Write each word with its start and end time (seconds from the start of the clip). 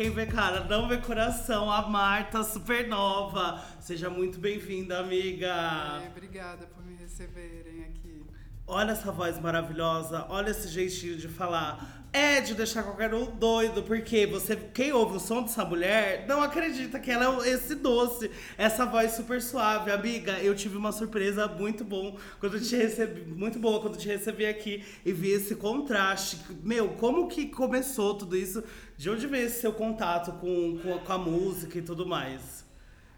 quem 0.00 0.08
vê 0.08 0.24
cara 0.24 0.64
não 0.64 0.88
vê 0.88 0.96
coração. 0.96 1.70
A 1.70 1.86
Marta 1.86 2.42
Supernova. 2.42 3.62
Seja 3.80 4.08
muito 4.08 4.40
bem-vinda, 4.40 4.98
amiga. 4.98 5.52
Ai, 5.52 6.08
obrigada 6.08 6.66
por 6.68 6.82
me 6.82 6.96
receberem 6.96 7.84
aqui. 7.84 8.24
Olha 8.66 8.92
essa 8.92 9.12
voz 9.12 9.38
maravilhosa, 9.38 10.24
olha 10.30 10.52
esse 10.52 10.68
jeitinho 10.68 11.18
de 11.18 11.28
falar. 11.28 11.99
É 12.12 12.40
de 12.40 12.54
deixar 12.54 12.82
qualquer 12.82 13.14
um 13.14 13.24
doido, 13.24 13.84
porque 13.84 14.26
você, 14.26 14.56
quem 14.56 14.92
ouve 14.92 15.18
o 15.18 15.20
som 15.20 15.42
dessa 15.42 15.64
mulher 15.64 16.26
não 16.26 16.42
acredita 16.42 16.98
que 16.98 17.08
ela 17.08 17.46
é 17.46 17.50
esse 17.50 17.76
doce, 17.76 18.28
essa 18.58 18.84
voz 18.84 19.12
super 19.12 19.40
suave. 19.40 19.92
Amiga, 19.92 20.32
eu 20.40 20.52
tive 20.56 20.76
uma 20.76 20.90
surpresa 20.90 21.46
muito 21.46 21.84
bom 21.84 22.18
quando 22.40 22.60
te 22.60 22.74
recebi, 22.74 23.22
muito 23.22 23.60
boa 23.60 23.80
quando 23.80 23.96
te 23.96 24.08
recebi 24.08 24.44
aqui 24.44 24.84
e 25.06 25.12
vi 25.12 25.30
esse 25.30 25.54
contraste. 25.54 26.40
Meu, 26.64 26.88
como 26.94 27.28
que 27.28 27.46
começou 27.46 28.16
tudo 28.16 28.36
isso? 28.36 28.64
De 28.96 29.08
onde 29.08 29.28
veio 29.28 29.46
esse 29.46 29.60
seu 29.60 29.72
contato 29.72 30.32
com, 30.40 30.80
com, 30.82 30.94
a, 30.94 30.98
com 30.98 31.12
a 31.12 31.18
música 31.18 31.78
e 31.78 31.82
tudo 31.82 32.04
mais? 32.04 32.64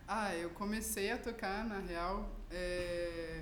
Ah, 0.07 0.35
eu 0.35 0.51
comecei 0.51 1.11
a 1.11 1.17
tocar, 1.17 1.65
na 1.65 1.79
real, 1.79 2.29
é 2.51 3.42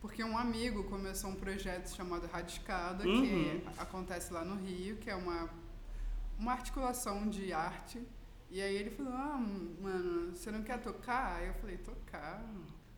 porque 0.00 0.24
um 0.24 0.36
amigo 0.36 0.84
começou 0.84 1.30
um 1.30 1.36
projeto 1.36 1.88
chamado 1.88 2.26
Radicada, 2.26 3.06
uhum. 3.06 3.22
que 3.22 3.62
acontece 3.78 4.32
lá 4.32 4.44
no 4.44 4.56
Rio, 4.56 4.96
que 4.96 5.10
é 5.10 5.14
uma, 5.14 5.50
uma 6.38 6.52
articulação 6.52 7.28
de 7.28 7.52
arte. 7.52 8.00
E 8.50 8.60
aí 8.60 8.74
ele 8.74 8.90
falou, 8.90 9.12
ah, 9.12 9.38
mano, 9.80 10.34
você 10.34 10.50
não 10.50 10.62
quer 10.62 10.80
tocar? 10.80 11.36
Aí 11.36 11.48
eu 11.48 11.54
falei, 11.54 11.76
tocar? 11.76 12.42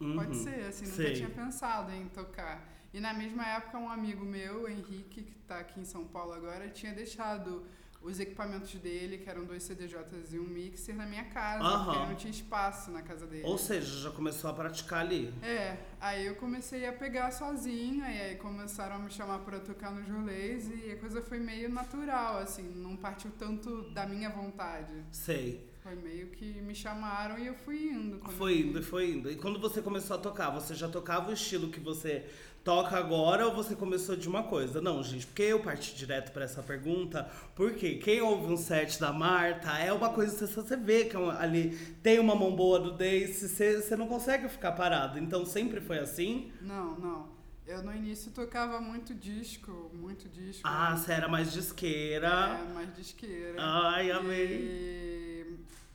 Uhum. 0.01 0.17
Pode 0.17 0.37
ser, 0.37 0.65
assim, 0.65 0.85
nunca 0.85 0.97
Sei. 0.97 1.15
tinha 1.15 1.31
pensado 1.31 1.93
em 1.93 2.09
tocar. 2.09 2.69
E 2.95 3.01
na 3.01 3.13
mesma 3.13 3.47
época, 3.47 3.79
um 3.79 3.89
amigo 3.89 4.25
meu, 4.25 4.69
Henrique, 4.69 5.23
que 5.23 5.41
está 5.41 5.59
aqui 5.59 5.81
em 5.81 5.85
São 5.85 6.05
Paulo 6.05 6.33
agora, 6.33 6.69
tinha 6.69 6.93
deixado 6.93 7.67
os 8.03 8.19
equipamentos 8.21 8.75
dele, 8.75 9.19
que 9.19 9.29
eram 9.29 9.45
dois 9.45 9.63
CDJs 9.63 10.33
e 10.33 10.39
um 10.39 10.45
mixer, 10.45 10.95
na 10.95 11.07
minha 11.07 11.25
casa, 11.25 11.65
uhum. 11.65 11.85
porque 11.85 11.99
não 11.99 12.15
tinha 12.15 12.31
espaço 12.31 12.91
na 12.91 13.03
casa 13.03 13.27
dele. 13.27 13.45
Ou 13.45 13.59
seja, 13.59 14.01
já 14.01 14.11
começou 14.11 14.51
a 14.51 14.55
praticar 14.55 15.01
ali. 15.01 15.33
É, 15.43 15.77
aí 16.01 16.27
eu 16.27 16.35
comecei 16.37 16.87
a 16.87 16.93
pegar 16.93 17.31
sozinha, 17.31 18.09
e 18.11 18.21
aí 18.21 18.37
começaram 18.37 18.97
a 18.97 18.99
me 18.99 19.11
chamar 19.11 19.41
para 19.41 19.61
tocar 19.61 19.91
nos 19.91 20.09
rolês, 20.09 20.69
e 20.69 20.93
a 20.93 20.97
coisa 20.97 21.23
foi 21.23 21.39
meio 21.39 21.69
natural, 21.69 22.39
assim, 22.39 22.63
não 22.63 22.97
partiu 22.97 23.31
tanto 23.39 23.91
da 23.93 24.07
minha 24.07 24.31
vontade. 24.31 24.93
Sei. 25.11 25.72
Foi 25.83 25.97
meio 25.97 26.29
que 26.29 26.45
me 26.63 26.77
chamaram 26.77 27.37
e 27.37 27.49
eu 27.49 27.55
fui 27.55 27.89
indo. 27.89 28.21
Foi 28.31 28.61
indo, 28.61 28.83
foi 28.83 29.11
indo. 29.11 29.29
E 29.29 29.35
quando 29.35 29.59
você 29.59 29.83
começou 29.83 30.17
a 30.17 30.19
tocar, 30.19 30.49
você 30.51 30.77
já 30.77 30.89
tocava 30.89 31.31
o 31.31 31.33
estilo 31.33 31.71
que 31.71 31.81
você 31.81 32.25
toca 32.63 32.97
agora 32.97 33.49
ou 33.49 33.53
você 33.53 33.75
começou 33.75 34.15
de 34.15 34.29
uma 34.29 34.45
coisa? 34.45 34.81
Não, 34.81 35.03
gente, 35.03 35.27
porque 35.27 35.43
eu 35.43 35.59
parti 35.59 35.97
direto 35.97 36.31
para 36.31 36.45
essa 36.45 36.63
pergunta, 36.63 37.29
porque 37.57 37.97
quem 37.97 38.21
ouve 38.21 38.53
um 38.53 38.57
set 38.57 39.01
da 39.01 39.13
Marta 39.13 39.77
é 39.77 39.93
uma 39.93 40.11
coisa 40.11 40.47
que 40.47 40.55
você 40.55 40.77
vê 40.77 41.07
que 41.07 41.17
é 41.17 41.21
ali 41.39 41.77
tem 42.01 42.21
uma 42.21 42.37
mão 42.37 42.55
boa 42.55 42.79
do 42.79 42.93
Dace, 42.93 43.49
você, 43.49 43.81
você 43.81 43.97
não 43.97 44.07
consegue 44.07 44.49
ficar 44.49 44.73
parado. 44.73 45.19
Então 45.19 45.45
sempre 45.45 45.81
foi 45.81 45.99
assim? 45.99 46.53
Não, 46.61 46.97
não. 46.97 47.29
Eu 47.67 47.83
no 47.83 47.93
início 47.93 48.31
tocava 48.31 48.81
muito 48.81 49.15
disco, 49.15 49.91
muito 49.95 50.29
disco. 50.29 50.63
Ah, 50.63 50.97
você 50.97 51.13
era 51.13 51.27
mais 51.29 51.53
disqueira. 51.53 52.29
É, 52.29 52.73
mais 52.73 52.95
disqueira. 52.95 53.57
Ai, 53.59 54.11
amei. 54.13 54.47
E... 54.47 55.32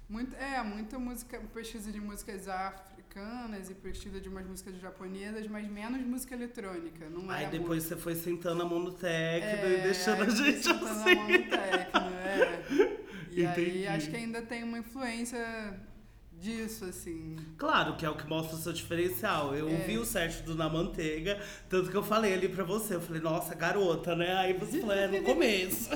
Muito, 0.09 0.35
é, 0.37 0.63
muita 0.63 0.97
música, 0.97 1.39
pesquisa 1.53 1.91
de 1.91 1.99
músicas 1.99 2.47
africanas 2.47 3.69
e 3.69 3.73
pesquisa 3.75 4.21
de 4.21 4.29
umas 4.29 4.45
músicas 4.45 4.79
japonesas, 4.79 5.47
mas 5.47 5.69
menos 5.69 6.01
música 6.01 6.33
eletrônica. 6.33 7.09
Não 7.09 7.29
Aí 7.29 7.47
depois 7.47 7.83
você 7.83 7.97
foi 7.97 8.15
sentando 8.15 8.61
a 8.61 8.65
mão 8.65 8.79
no 8.79 8.93
techno 8.93 9.49
é, 9.49 9.79
e 9.79 9.81
deixando 9.81 10.23
a 10.23 10.29
gente 10.29 10.63
sentando 10.63 10.85
assim. 10.85 11.11
a 11.11 11.15
mão 11.15 11.27
no 11.27 11.49
techno, 11.49 12.01
é. 12.23 12.97
E 13.37 13.43
Entendi. 13.43 13.69
aí 13.69 13.87
acho 13.87 14.09
que 14.09 14.15
ainda 14.15 14.41
tem 14.41 14.63
uma 14.63 14.79
influência 14.79 15.37
disso, 16.39 16.85
assim. 16.85 17.35
Claro, 17.57 17.95
que 17.95 18.05
é 18.05 18.09
o 18.09 18.15
que 18.15 18.27
mostra 18.27 18.55
o 18.55 18.59
seu 18.59 18.71
diferencial. 18.71 19.55
Eu 19.55 19.69
é. 19.69 19.75
vi 19.77 19.97
o 19.97 20.05
set 20.05 20.43
do 20.43 20.55
Na 20.55 20.69
Manteiga, 20.69 21.39
tanto 21.69 21.89
que 21.89 21.97
eu 21.97 22.03
falei 22.03 22.33
ali 22.33 22.47
pra 22.47 22.63
você, 22.63 22.95
eu 22.95 23.01
falei, 23.01 23.21
nossa, 23.21 23.55
garota, 23.55 24.15
né? 24.15 24.33
Aí 24.35 24.53
você 24.53 24.79
falou, 24.79 24.95
é 24.95 25.07
no 25.07 25.23
começo. 25.23 25.89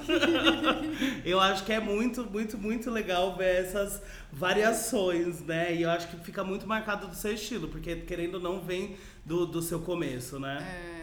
eu 1.23 1.39
acho 1.39 1.63
que 1.63 1.73
é 1.73 1.79
muito, 1.79 2.23
muito, 2.29 2.57
muito 2.57 2.89
legal 2.89 3.35
ver 3.35 3.65
essas 3.65 4.01
variações, 4.31 5.41
né? 5.41 5.75
E 5.75 5.83
eu 5.83 5.89
acho 5.89 6.07
que 6.07 6.17
fica 6.17 6.43
muito 6.43 6.67
marcado 6.67 7.07
do 7.07 7.15
seu 7.15 7.33
estilo, 7.33 7.67
porque 7.67 7.95
querendo 7.97 8.35
ou 8.35 8.41
não 8.41 8.61
vem 8.61 8.95
do, 9.25 9.45
do 9.45 9.61
seu 9.61 9.79
começo, 9.81 10.39
né? 10.39 10.57
É. 10.97 11.00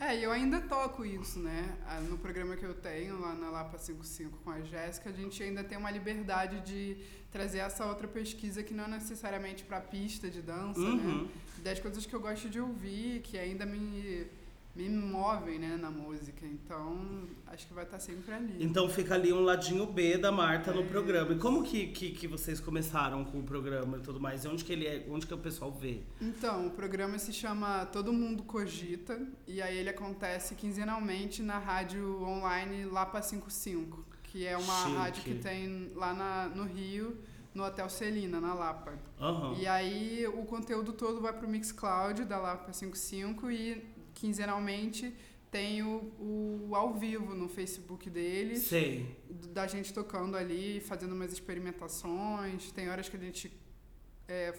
É, 0.00 0.16
e 0.16 0.22
eu 0.22 0.30
ainda 0.30 0.60
toco 0.60 1.04
isso, 1.04 1.40
né? 1.40 1.76
Ah, 1.84 2.00
no 2.00 2.16
programa 2.18 2.56
que 2.56 2.64
eu 2.64 2.74
tenho 2.74 3.18
lá 3.20 3.34
na 3.34 3.50
Lapa 3.50 3.76
55 3.78 4.38
com 4.44 4.50
a 4.50 4.60
Jéssica, 4.60 5.10
a 5.10 5.12
gente 5.12 5.42
ainda 5.42 5.64
tem 5.64 5.76
uma 5.76 5.90
liberdade 5.90 6.60
de 6.60 6.96
trazer 7.32 7.58
essa 7.58 7.84
outra 7.84 8.06
pesquisa 8.06 8.62
que 8.62 8.72
não 8.72 8.84
é 8.84 8.88
necessariamente 8.88 9.64
para 9.64 9.80
pista 9.80 10.30
de 10.30 10.40
dança, 10.40 10.80
né? 10.80 10.86
uhum. 10.86 11.24
né? 11.24 11.30
Das 11.64 11.80
coisas 11.80 12.06
que 12.06 12.14
eu 12.14 12.20
gosto 12.20 12.48
de 12.48 12.60
ouvir, 12.60 13.22
que 13.22 13.36
ainda 13.36 13.66
me 13.66 14.28
me 14.78 14.88
movem, 14.88 15.58
né, 15.58 15.76
na 15.76 15.90
música. 15.90 16.46
Então, 16.46 17.26
acho 17.48 17.66
que 17.66 17.74
vai 17.74 17.82
estar 17.82 17.98
sempre 17.98 18.32
ali. 18.32 18.56
Então 18.60 18.88
fica 18.88 19.14
ali 19.14 19.32
um 19.32 19.40
ladinho 19.40 19.84
B 19.86 20.16
da 20.16 20.30
Marta 20.30 20.70
é. 20.70 20.74
no 20.74 20.84
programa. 20.84 21.32
E 21.32 21.38
como 21.38 21.64
que, 21.64 21.88
que, 21.88 22.10
que, 22.12 22.28
vocês 22.28 22.60
começaram 22.60 23.24
com 23.24 23.40
o 23.40 23.42
programa 23.42 23.98
e 23.98 24.00
tudo 24.00 24.20
mais? 24.20 24.44
E 24.44 24.48
onde 24.48 24.64
que 24.64 24.72
ele 24.72 24.86
é, 24.86 25.04
onde 25.10 25.26
que 25.26 25.34
o 25.34 25.38
pessoal 25.38 25.72
vê? 25.72 26.02
Então, 26.20 26.68
o 26.68 26.70
programa 26.70 27.18
se 27.18 27.32
chama 27.32 27.86
Todo 27.86 28.12
Mundo 28.12 28.44
Cogita 28.44 29.20
e 29.48 29.60
aí 29.60 29.76
ele 29.76 29.88
acontece 29.88 30.54
quinzenalmente 30.54 31.42
na 31.42 31.58
rádio 31.58 32.22
online 32.22 32.84
Lapa 32.84 33.20
55, 33.20 34.04
que 34.22 34.46
é 34.46 34.56
uma 34.56 34.84
Chique. 34.84 34.96
rádio 34.96 35.22
que 35.24 35.34
tem 35.34 35.90
lá 35.96 36.14
na, 36.14 36.48
no 36.54 36.62
Rio 36.62 37.18
no 37.52 37.64
Hotel 37.64 37.88
Celina, 37.88 38.40
na 38.40 38.54
Lapa. 38.54 38.92
Uhum. 39.18 39.54
E 39.58 39.66
aí 39.66 40.24
o 40.28 40.44
conteúdo 40.44 40.92
todo 40.92 41.20
vai 41.20 41.32
pro 41.32 41.48
Mixcloud 41.48 42.24
da 42.24 42.38
Lapa 42.38 42.72
55 42.72 43.50
e 43.50 43.97
quinzenalmente 44.18 45.14
tem 45.50 45.82
o, 45.82 46.12
o 46.68 46.74
ao 46.74 46.94
vivo 46.94 47.34
no 47.34 47.48
Facebook 47.48 48.10
deles. 48.10 48.64
Sei. 48.64 49.16
Da 49.52 49.66
gente 49.66 49.92
tocando 49.92 50.36
ali, 50.36 50.80
fazendo 50.80 51.14
umas 51.14 51.32
experimentações. 51.32 52.70
Tem 52.72 52.90
horas 52.90 53.08
que 53.08 53.16
a 53.16 53.20
gente 53.20 53.50
é, 54.26 54.54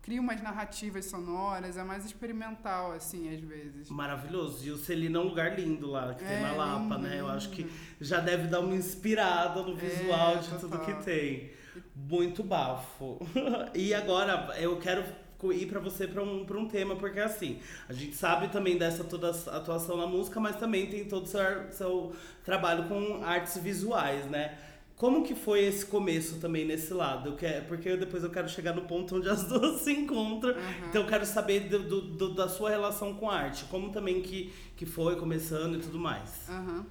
cria 0.00 0.20
umas 0.20 0.40
narrativas 0.40 1.06
sonoras, 1.06 1.76
é 1.76 1.82
mais 1.82 2.04
experimental, 2.04 2.92
assim, 2.92 3.34
às 3.34 3.40
vezes. 3.40 3.90
Maravilhoso. 3.90 4.64
E 4.64 4.70
o 4.70 4.76
Celina 4.76 5.18
é 5.18 5.22
um 5.22 5.24
lugar 5.24 5.58
lindo 5.58 5.90
lá, 5.90 6.14
que 6.14 6.24
é, 6.24 6.28
tem 6.28 6.42
na 6.42 6.52
Lapa, 6.52 6.94
lindo, 6.94 7.08
né? 7.08 7.20
Eu 7.20 7.28
acho 7.28 7.50
que 7.50 7.68
já 8.00 8.20
deve 8.20 8.46
dar 8.46 8.60
uma 8.60 8.74
inspirada 8.74 9.62
no 9.62 9.74
visual 9.74 10.36
é, 10.36 10.38
de 10.38 10.48
total. 10.48 10.60
tudo 10.60 10.78
que 10.84 11.04
tem. 11.04 11.50
Muito 11.94 12.42
bafo. 12.44 13.18
e 13.74 13.92
agora 13.92 14.56
eu 14.58 14.78
quero 14.78 15.04
ir 15.52 15.66
para 15.66 15.80
você 15.80 16.06
para 16.06 16.22
um, 16.22 16.44
pra 16.44 16.58
um 16.58 16.66
tema, 16.66 16.96
porque 16.96 17.20
assim, 17.20 17.58
a 17.88 17.92
gente 17.92 18.14
sabe 18.14 18.48
também 18.48 18.76
dessa 18.76 19.04
toda 19.04 19.30
atuação 19.30 19.96
na 19.96 20.06
música, 20.06 20.40
mas 20.40 20.56
também 20.56 20.86
tem 20.86 21.04
todo 21.04 21.24
o 21.24 21.28
seu, 21.28 21.72
seu 21.72 22.12
trabalho 22.44 22.88
com 22.88 23.22
artes 23.24 23.56
visuais, 23.58 24.26
né? 24.26 24.58
Como 24.96 25.22
que 25.22 25.32
foi 25.32 25.64
esse 25.64 25.86
começo 25.86 26.40
também 26.40 26.64
nesse 26.66 26.92
lado? 26.92 27.28
Eu 27.28 27.36
quero, 27.36 27.66
porque 27.66 27.96
depois 27.96 28.24
eu 28.24 28.30
quero 28.30 28.48
chegar 28.48 28.74
no 28.74 28.82
ponto 28.82 29.14
onde 29.14 29.28
as 29.28 29.44
duas 29.48 29.80
se 29.82 29.92
encontram. 29.92 30.50
Uhum. 30.50 30.88
Então 30.88 31.02
eu 31.02 31.08
quero 31.08 31.24
saber 31.24 31.68
do, 31.68 31.78
do, 31.78 32.00
do, 32.00 32.34
da 32.34 32.48
sua 32.48 32.70
relação 32.70 33.14
com 33.14 33.30
a 33.30 33.36
arte. 33.36 33.64
Como 33.66 33.92
também 33.92 34.20
que, 34.20 34.52
que 34.76 34.84
foi 34.84 35.14
começando 35.14 35.76
e 35.76 35.78
tudo 35.78 36.00
mais. 36.00 36.48
Uhum. 36.48 36.84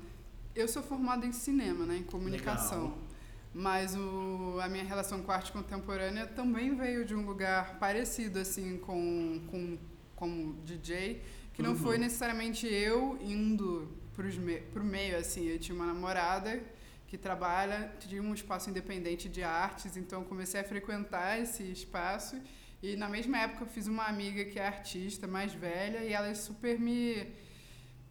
Eu 0.56 0.70
sou 0.70 0.82
formada 0.82 1.26
em 1.26 1.34
cinema, 1.34 1.86
né? 1.86 1.98
Em 1.98 2.04
comunicação. 2.04 2.84
Legal. 2.84 3.07
Mas 3.54 3.96
o, 3.96 4.60
a 4.62 4.68
minha 4.68 4.84
relação 4.84 5.22
com 5.22 5.32
a 5.32 5.36
arte 5.36 5.52
contemporânea 5.52 6.28
também 6.28 6.76
veio 6.76 7.04
de 7.06 7.16
um 7.16 7.26
lugar 7.26 7.80
parecido, 7.80 8.40
assim, 8.40 8.78
com, 8.78 9.42
com 9.48 9.78
como 10.16 10.54
DJ, 10.64 11.22
que 11.54 11.62
não 11.62 11.72
uhum. 11.72 11.78
foi 11.78 11.98
necessariamente 11.98 12.68
eu 12.68 13.18
indo 13.22 13.88
para 14.14 14.82
o 14.82 14.86
meio, 14.86 15.18
assim. 15.18 15.46
Eu 15.48 15.60
tinha 15.60 15.76
uma 15.76 15.86
namorada 15.86 16.62
que 17.08 17.18
trabalha, 17.18 17.94
tinha 18.00 18.22
um 18.22 18.34
espaço 18.34 18.70
independente 18.70 19.30
de 19.30 19.44
artes, 19.44 19.96
então 19.96 20.24
comecei 20.24 20.60
a 20.60 20.64
frequentar 20.64 21.40
esse 21.40 21.64
espaço. 21.64 22.36
E 22.82 22.96
na 22.96 23.08
mesma 23.08 23.40
época 23.40 23.64
eu 23.64 23.68
fiz 23.68 23.88
uma 23.88 24.06
amiga 24.06 24.44
que 24.46 24.60
é 24.60 24.68
artista, 24.68 25.26
mais 25.26 25.54
velha, 25.54 26.04
e 26.04 26.14
ela 26.14 26.34
super 26.36 26.80
me 26.80 27.28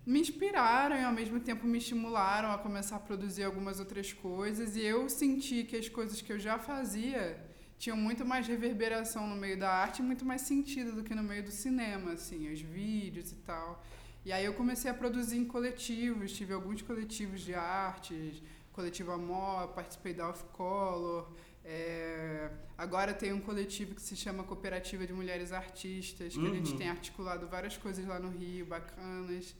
me 0.07 0.21
inspiraram 0.21 0.97
e 0.97 1.03
ao 1.03 1.13
mesmo 1.13 1.41
tempo 1.41 1.67
me 1.67 1.79
estimularam 1.79 2.53
a 2.53 2.59
começar 2.59 2.97
a 2.97 3.01
produzir 3.01 3.43
algumas 3.43 3.81
outras 3.81 4.13
coisas 4.13 4.77
e 4.77 4.83
eu 4.83 5.09
senti 5.09 5.65
que 5.65 5.77
as 5.77 5.89
coisas 5.89 6.23
que 6.23 6.33
eu 6.33 6.39
já 6.39 6.59
fazia 6.59 7.45
tinham 7.77 7.97
muito 7.97 8.25
mais 8.25 8.47
reverberação 8.47 9.27
no 9.27 9.35
meio 9.35 9.59
da 9.59 9.69
arte 9.69 9.99
e 9.99 10.03
muito 10.03 10.25
mais 10.25 10.43
sentido 10.43 10.93
do 10.93 11.03
que 11.03 11.15
no 11.15 11.25
meio 11.25 11.43
do 11.43 11.51
cinema, 11.51 12.13
assim, 12.13 12.51
os 12.51 12.61
vídeos 12.61 13.33
e 13.33 13.37
tal. 13.37 13.85
E 14.25 14.33
aí 14.33 14.45
eu 14.45 14.55
comecei 14.55 14.91
a 14.91 14.95
produzir 14.95 15.39
em 15.39 15.45
coletivos, 15.45 16.33
tive 16.33 16.55
alguns 16.55 16.81
coletivos 16.83 17.41
de 17.41 17.55
artes, 17.55 18.43
coletivo 18.73 19.11
Amor, 19.11 19.69
participei 19.69 20.15
da 20.15 20.31
Off 20.31 20.45
Color, 20.53 21.29
é, 21.65 22.49
agora 22.79 23.13
tem 23.13 23.33
um 23.33 23.41
coletivo 23.41 23.95
que 23.95 24.03
se 24.03 24.15
chama 24.15 24.45
Cooperativa 24.45 25.05
de 25.05 25.13
Mulheres 25.13 25.51
Artistas, 25.51 26.33
que 26.33 26.39
uhum. 26.39 26.53
a 26.53 26.55
gente 26.55 26.71
uhum. 26.73 26.79
tem 26.79 26.89
articulado 26.89 27.49
várias 27.49 27.77
coisas 27.77 28.07
lá 28.07 28.21
no 28.21 28.31
Rio, 28.31 28.67
bacanas. 28.67 29.55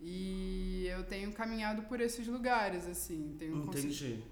E 0.00 0.86
eu 0.86 1.04
tenho 1.04 1.32
caminhado 1.32 1.82
por 1.82 2.00
esses 2.00 2.26
lugares, 2.26 2.86
assim. 2.86 3.34
Tenho 3.38 3.56
Entendi. 3.64 4.22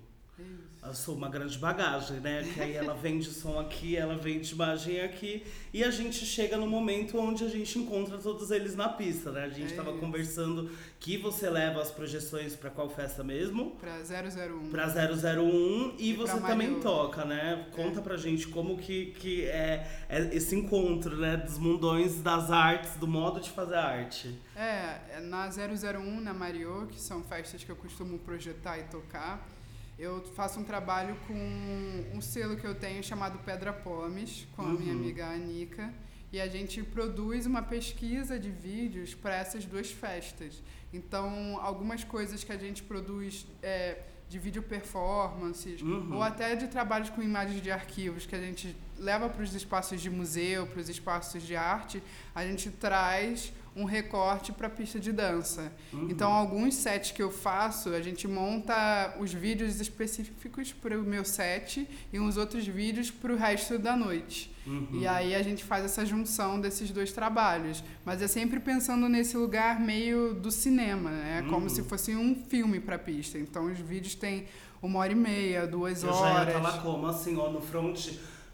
Eu 0.87 0.95
sou 0.95 1.17
uma 1.17 1.29
grande 1.29 1.59
bagagem, 1.59 2.21
né? 2.21 2.49
Que 2.55 2.61
aí 2.61 2.75
ela 2.75 2.95
vende 2.95 3.29
som 3.29 3.59
aqui, 3.59 3.97
ela 3.97 4.17
vende 4.17 4.53
imagem 4.53 5.01
aqui. 5.01 5.45
E 5.73 5.83
a 5.83 5.91
gente 5.91 6.25
chega 6.25 6.57
no 6.57 6.67
momento 6.67 7.19
onde 7.19 7.45
a 7.45 7.49
gente 7.49 7.77
encontra 7.79 8.19
todos 8.19 8.53
eles 8.53 8.77
na 8.77 8.89
pista, 8.89 9.33
né? 9.33 9.45
A 9.45 9.49
gente 9.49 9.71
estava 9.71 9.91
é 9.91 9.99
conversando 9.99 10.71
que 11.01 11.17
você 11.17 11.51
leva 11.51 11.83
as 11.83 11.91
projeções 11.91 12.55
para 12.55 12.71
qual 12.71 12.89
festa 12.89 13.25
mesmo? 13.25 13.73
Para 13.81 13.99
001. 13.99 14.71
Para 14.71 14.87
001 14.87 15.95
e, 15.99 16.11
e 16.11 16.13
você 16.13 16.39
também 16.41 16.79
toca, 16.79 17.25
né? 17.25 17.67
Conta 17.75 17.99
é. 17.99 18.03
pra 18.03 18.17
gente 18.17 18.47
como 18.47 18.77
que, 18.77 19.07
que 19.19 19.45
é, 19.47 19.91
é 20.09 20.37
esse 20.37 20.55
encontro, 20.55 21.17
né? 21.17 21.37
Dos 21.37 21.59
mundões 21.59 22.21
das 22.21 22.49
artes, 22.51 22.95
do 22.97 23.09
modo 23.09 23.41
de 23.41 23.51
fazer 23.51 23.77
arte. 23.77 24.39
É, 24.55 25.21
na 25.21 25.49
001, 25.49 26.21
na 26.21 26.33
Mario, 26.33 26.87
que 26.93 27.01
são 27.01 27.25
festas 27.25 27.65
que 27.65 27.71
eu 27.71 27.77
costumo 27.77 28.21
projetar 28.21 28.79
e 28.79 28.85
tocar 28.85 29.56
eu 29.99 30.23
faço 30.35 30.61
um 30.61 30.65
trabalho 30.65 31.17
com 31.27 31.35
um 32.15 32.21
selo 32.21 32.57
que 32.57 32.67
eu 32.67 32.75
tenho 32.75 33.03
chamado 33.03 33.39
Pedra 33.39 33.73
Pomes, 33.73 34.47
com 34.55 34.63
a 34.63 34.69
minha 34.69 34.93
uhum. 34.93 35.01
amiga 35.01 35.27
Anica, 35.27 35.93
e 36.33 36.41
a 36.41 36.47
gente 36.47 36.83
produz 36.83 37.47
uma 37.47 37.63
pesquisa 37.63 38.39
de 38.39 38.51
vídeos 38.51 39.15
para 39.15 39.35
essas 39.35 39.65
duas 39.65 39.91
festas. 39.91 40.63
Então, 40.93 41.59
algumas 41.63 42.05
coisas 42.05 42.45
que 42.45 42.53
a 42.53 42.59
gente 42.59 42.83
produz 42.83 43.47
é, 43.63 44.03
de 44.29 44.39
vídeo 44.39 44.63
performances, 44.63 45.81
uhum. 45.81 46.17
ou 46.17 46.23
até 46.23 46.55
de 46.57 46.69
trabalhos 46.69 47.09
com 47.11 47.23
imagens 47.23 47.63
de 47.63 47.71
arquivos 47.71 48.27
que 48.27 48.35
a 48.35 48.41
gente 48.41 48.77
leva 48.99 49.31
para 49.31 49.43
os 49.43 49.55
espaços 49.55 50.01
de 50.01 50.11
museu, 50.11 50.67
para 50.67 50.81
os 50.81 50.89
espaços 50.89 51.43
de 51.43 51.57
arte, 51.57 52.03
a 52.35 52.45
gente 52.45 52.71
traz 52.71 53.53
um 53.77 53.85
recorte 53.85 54.53
para 54.53 54.71
pista 54.71 54.99
de 54.99 55.13
dança. 55.13 55.71
Uhum. 55.93 56.09
Então, 56.11 56.33
alguns 56.33 56.75
sets 56.75 57.11
que 57.11 57.23
eu 57.23 57.31
faço, 57.31 57.91
a 57.91 58.01
gente 58.01 58.27
monta 58.27 59.15
os 59.21 59.35
vídeos 59.35 59.79
específicos 59.79 60.73
para 60.73 60.99
o 60.99 61.03
meu 61.03 61.25
set 61.27 61.87
e 62.11 62.19
uns 62.19 62.39
outros 62.39 62.67
vídeos 62.67 63.11
para 63.11 63.35
o 63.35 63.37
resto 63.37 63.79
da 63.79 63.95
noite. 63.95 64.51
Uhum. 64.67 64.89
E 64.95 65.07
aí 65.07 65.35
a 65.35 65.43
gente 65.43 65.63
faz 65.63 65.85
essa 65.85 66.07
junção 66.07 66.59
desses 66.59 66.91
dois 66.91 67.13
trabalhos. 67.13 67.85
Mas 68.05 68.23
é 68.23 68.27
sempre 68.27 68.59
pensando 68.59 69.09
nesse 69.11 69.37
lugar 69.37 69.79
meio 69.79 70.33
do 70.33 70.51
cinema, 70.51 71.11
né? 71.11 71.43
Uhum. 71.43 71.51
Como 71.51 71.71
se 71.71 71.83
fosse 71.83 72.17
um 72.17 72.35
filme 72.35 72.81
para 72.81 72.97
a 72.97 72.99
pista. 72.99 73.39
Então, 73.39 73.71
os 73.71 73.79
vídeos 73.79 74.15
têm 74.15 74.47
uma 74.81 75.01
hora 75.01 75.13
e 75.13 75.17
meia, 75.17 75.67
duas 75.67 76.03
eu 76.03 76.09
horas. 76.09 76.55
Eu 76.55 76.63
já 76.63 76.71
ia 76.73 76.81
como, 76.81 77.07
assim, 77.07 77.37
ó, 77.37 77.51
no 77.51 77.61
front 77.61 78.09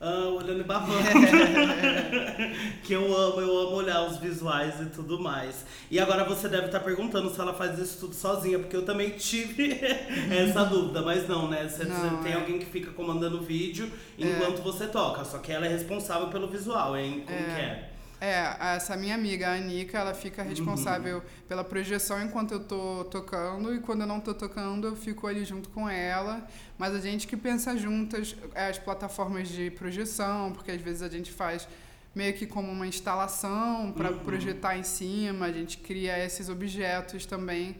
ah, 0.05 0.29
olhando 0.31 0.63
e 0.63 0.65
babando. 0.65 0.99
que 2.83 2.93
eu 2.93 3.17
amo, 3.17 3.41
eu 3.41 3.57
amo 3.57 3.77
olhar 3.77 4.05
os 4.05 4.17
visuais 4.17 4.81
e 4.81 4.87
tudo 4.87 5.21
mais. 5.21 5.65
E 5.89 6.01
agora 6.01 6.25
você 6.25 6.49
deve 6.49 6.67
estar 6.67 6.81
perguntando 6.81 7.31
se 7.33 7.41
ela 7.41 7.55
faz 7.55 7.79
isso 7.79 8.01
tudo 8.01 8.15
sozinha, 8.15 8.59
porque 8.59 8.75
eu 8.75 8.85
também 8.85 9.11
tive 9.11 9.79
essa 10.29 10.65
dúvida, 10.65 11.03
mas 11.03 11.29
não, 11.29 11.49
né? 11.49 11.69
Você, 11.69 11.85
não, 11.85 12.21
tem 12.21 12.33
é. 12.33 12.35
alguém 12.35 12.59
que 12.59 12.67
fica 12.67 12.91
comandando 12.91 13.39
o 13.39 13.43
vídeo 13.43 13.89
enquanto 14.19 14.59
é. 14.59 14.63
você 14.63 14.89
toca, 14.89 15.25
só 15.25 15.39
que 15.39 15.53
ela 15.53 15.67
é 15.67 15.69
responsável 15.69 16.27
pelo 16.27 16.49
visual, 16.49 16.97
hein? 16.97 17.23
Como 17.25 17.39
é. 17.39 17.43
que 17.45 17.61
é? 17.61 17.92
É, 18.25 18.77
essa 18.77 18.97
minha 18.97 19.17
amiga, 19.17 19.49
a 19.49 19.55
Anica, 19.55 19.99
ela 19.99 20.15
fica 20.15 20.45
responsável 20.45 21.17
uhum. 21.17 21.23
pela 21.49 21.65
projeção 21.65 22.23
enquanto 22.23 22.53
eu 22.53 22.61
tô 22.61 23.05
tocando 23.11 23.75
e 23.75 23.81
quando 23.81 24.03
eu 24.03 24.07
não 24.07 24.21
tô 24.21 24.33
tocando 24.33 24.87
eu 24.87 24.95
fico 24.95 25.27
ali 25.27 25.45
junto 25.45 25.69
com 25.71 25.91
ela. 25.91 26.47
Mas 26.79 26.95
a 26.95 27.01
gente 27.01 27.27
que 27.27 27.37
pensa 27.37 27.77
juntas 27.77 28.37
as 28.55 28.79
plataformas 28.79 29.49
de 29.49 29.73
projeção, 29.73 30.53
porque 30.53 30.71
às 30.71 30.81
vezes 30.81 31.03
a 31.03 31.09
gente 31.09 31.33
faz 31.33 31.67
meio 32.15 32.33
que 32.35 32.47
como 32.47 32.71
uma 32.71 32.87
instalação 32.87 33.91
para 33.91 34.13
uhum. 34.13 34.19
projetar 34.21 34.79
em 34.79 34.85
cima, 34.85 35.47
a 35.47 35.53
gente 35.53 35.79
cria 35.79 36.17
esses 36.25 36.49
objetos 36.49 37.27
também 37.27 37.77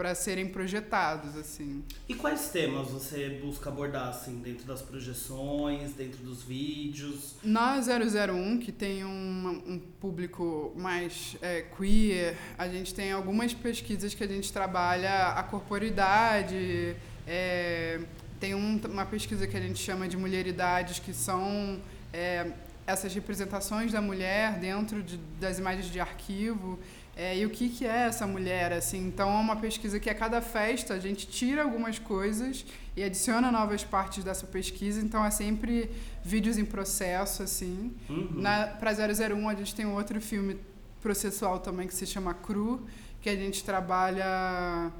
para 0.00 0.14
serem 0.14 0.48
projetados, 0.48 1.36
assim. 1.36 1.84
E 2.08 2.14
quais 2.14 2.48
temas 2.48 2.88
você 2.88 3.38
busca 3.44 3.68
abordar, 3.68 4.08
assim, 4.08 4.40
dentro 4.40 4.64
das 4.64 4.80
projeções, 4.80 5.92
dentro 5.92 6.24
dos 6.24 6.42
vídeos? 6.42 7.34
Na 7.42 7.76
001, 7.78 8.60
que 8.60 8.72
tem 8.72 9.04
um, 9.04 9.62
um 9.66 9.78
público 9.78 10.72
mais 10.74 11.36
é, 11.42 11.66
queer, 11.76 12.34
a 12.56 12.66
gente 12.66 12.94
tem 12.94 13.12
algumas 13.12 13.52
pesquisas 13.52 14.14
que 14.14 14.24
a 14.24 14.26
gente 14.26 14.50
trabalha 14.50 15.32
a 15.32 15.42
corporidade, 15.42 16.96
é, 17.26 18.00
tem 18.40 18.54
um, 18.54 18.80
uma 18.88 19.04
pesquisa 19.04 19.46
que 19.46 19.54
a 19.54 19.60
gente 19.60 19.78
chama 19.78 20.08
de 20.08 20.16
mulheridades, 20.16 20.98
que 20.98 21.12
são 21.12 21.78
é, 22.10 22.50
essas 22.86 23.14
representações 23.14 23.92
da 23.92 24.00
mulher 24.00 24.58
dentro 24.58 25.02
de, 25.02 25.18
das 25.38 25.58
imagens 25.58 25.92
de 25.92 26.00
arquivo, 26.00 26.78
é, 27.20 27.36
e 27.36 27.44
o 27.44 27.50
que, 27.50 27.68
que 27.68 27.84
é 27.84 28.06
essa 28.06 28.26
mulher, 28.26 28.72
assim? 28.72 29.06
Então, 29.06 29.28
é 29.28 29.40
uma 29.40 29.56
pesquisa 29.56 30.00
que 30.00 30.08
a 30.08 30.14
cada 30.14 30.40
festa 30.40 30.94
a 30.94 30.98
gente 30.98 31.26
tira 31.26 31.62
algumas 31.62 31.98
coisas 31.98 32.64
e 32.96 33.04
adiciona 33.04 33.52
novas 33.52 33.84
partes 33.84 34.24
dessa 34.24 34.46
pesquisa. 34.46 35.02
Então, 35.02 35.22
é 35.22 35.30
sempre 35.30 35.90
vídeos 36.24 36.56
em 36.56 36.64
processo, 36.64 37.42
assim. 37.42 37.94
Uhum. 38.08 38.42
Para 38.78 38.92
001, 38.92 39.48
a 39.50 39.54
gente 39.54 39.74
tem 39.74 39.84
outro 39.84 40.18
filme 40.18 40.56
processual 41.02 41.60
também 41.60 41.86
que 41.86 41.92
se 41.92 42.06
chama 42.06 42.32
Cru, 42.32 42.86
que 43.20 43.28
a 43.28 43.36
gente 43.36 43.62
trabalha 43.64 44.90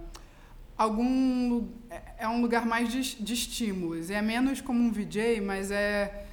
algum 0.76 1.69
é, 1.88 2.02
é 2.19 2.28
um 2.28 2.43
lugar 2.43 2.67
mais 2.67 2.90
de, 2.90 3.22
de 3.22 3.34
estímulos 3.34 4.08
é 4.08 4.22
menos 4.22 4.62
como 4.62 4.82
um 4.82 4.90
VJ 4.90 5.38
mas 5.43 5.70
é 5.70 6.26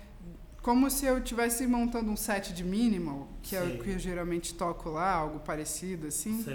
como 0.68 0.92
se 0.92 1.06
eu 1.06 1.20
estivesse 1.20 1.66
montando 1.66 2.12
um 2.12 2.18
set 2.18 2.52
de 2.52 2.62
minimal, 2.62 3.26
que 3.42 3.52
Sei. 3.52 3.60
é 3.60 3.64
o 3.64 3.80
que 3.82 3.92
eu 3.92 3.98
geralmente 3.98 4.54
toco 4.54 4.90
lá, 4.90 5.14
algo 5.14 5.40
parecido 5.40 6.08
assim. 6.08 6.46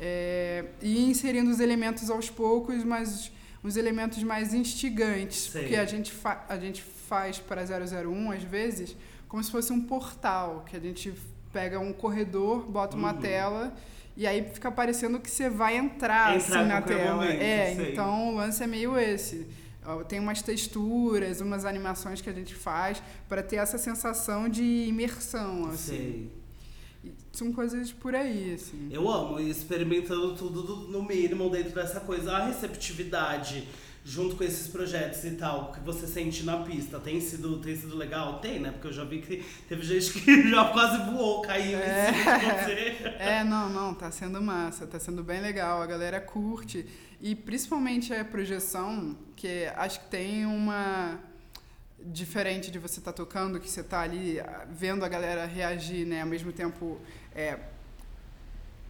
É, 0.00 0.64
e 0.80 1.08
inserindo 1.08 1.48
os 1.48 1.60
elementos 1.60 2.10
aos 2.10 2.28
poucos, 2.28 2.82
mas 2.82 3.30
os 3.62 3.76
elementos 3.76 4.20
mais 4.24 4.52
instigantes, 4.52 5.52
Sei. 5.52 5.62
porque 5.62 5.76
a 5.76 5.84
gente, 5.84 6.12
a 6.48 6.58
gente 6.58 6.82
faz 6.82 7.38
para 7.38 7.62
001 7.62 8.32
às 8.32 8.42
vezes 8.42 8.96
como 9.28 9.40
se 9.44 9.52
fosse 9.52 9.72
um 9.72 9.82
portal, 9.82 10.64
que 10.68 10.76
a 10.76 10.80
gente 10.80 11.14
pega 11.52 11.78
um 11.78 11.92
corredor, 11.92 12.68
bota 12.68 12.96
uma 12.96 13.14
uhum. 13.14 13.20
tela 13.20 13.72
e 14.16 14.26
aí 14.26 14.42
fica 14.52 14.72
parecendo 14.72 15.20
que 15.20 15.30
você 15.30 15.48
vai 15.48 15.76
entrar, 15.76 16.34
entrar 16.34 16.58
assim 16.58 16.68
na 16.68 16.82
tela. 16.82 17.14
Momento, 17.14 17.40
é, 17.40 17.76
sei. 17.76 17.92
então 17.92 18.30
o 18.30 18.34
lance 18.34 18.60
é 18.60 18.66
meio 18.66 18.98
esse 18.98 19.46
tem 20.08 20.20
umas 20.20 20.42
texturas, 20.42 21.40
umas 21.40 21.64
animações 21.64 22.20
que 22.20 22.30
a 22.30 22.32
gente 22.32 22.54
faz 22.54 23.02
para 23.28 23.42
ter 23.42 23.56
essa 23.56 23.78
sensação 23.78 24.48
de 24.48 24.62
imersão, 24.62 25.66
assim. 25.66 25.76
Sei. 25.76 26.42
São 27.32 27.52
coisas 27.52 27.90
por 27.90 28.14
aí, 28.14 28.54
assim. 28.54 28.88
Eu 28.92 29.10
amo, 29.10 29.40
experimentando 29.40 30.36
tudo 30.36 30.88
no 30.88 31.02
mínimo 31.02 31.50
dentro 31.50 31.72
dessa 31.72 31.98
coisa. 31.98 32.32
A 32.32 32.46
receptividade 32.46 33.66
junto 34.04 34.34
com 34.34 34.42
esses 34.42 34.66
projetos 34.66 35.24
e 35.24 35.32
tal, 35.32 35.72
que 35.72 35.80
você 35.80 36.06
sente 36.06 36.42
na 36.42 36.58
pista, 36.58 36.98
tem 36.98 37.20
sido, 37.20 37.58
tem 37.58 37.76
sido 37.76 37.96
legal? 37.96 38.40
Tem, 38.40 38.58
né? 38.58 38.72
Porque 38.72 38.88
eu 38.88 38.92
já 38.92 39.04
vi 39.04 39.20
que 39.20 39.44
teve 39.68 39.82
gente 39.82 40.12
que 40.12 40.42
já 40.50 40.64
quase 40.70 40.98
voou, 41.10 41.42
caiu 41.42 41.78
é. 41.78 42.10
em 42.10 42.14
cima 42.14 42.38
de 42.38 42.44
você. 42.44 43.12
É, 43.22 43.44
não, 43.44 43.68
não, 43.68 43.94
tá 43.94 44.10
sendo 44.10 44.40
massa, 44.42 44.86
tá 44.86 44.98
sendo 44.98 45.22
bem 45.22 45.40
legal, 45.40 45.80
a 45.80 45.86
galera 45.86 46.20
curte. 46.20 46.84
E 47.22 47.36
principalmente 47.36 48.12
a 48.12 48.24
projeção, 48.24 49.16
que 49.36 49.66
acho 49.76 50.00
que 50.00 50.06
tem 50.06 50.44
uma 50.44 51.20
diferente 52.04 52.68
de 52.68 52.80
você 52.80 52.98
estar 52.98 53.12
tá 53.12 53.16
tocando, 53.16 53.60
que 53.60 53.70
você 53.70 53.80
está 53.80 54.00
ali 54.00 54.40
ah, 54.40 54.66
vendo 54.68 55.04
a 55.04 55.08
galera 55.08 55.46
reagir, 55.46 56.04
né, 56.04 56.22
ao 56.22 56.26
mesmo 56.26 56.52
tempo 56.52 57.00
é, 57.32 57.60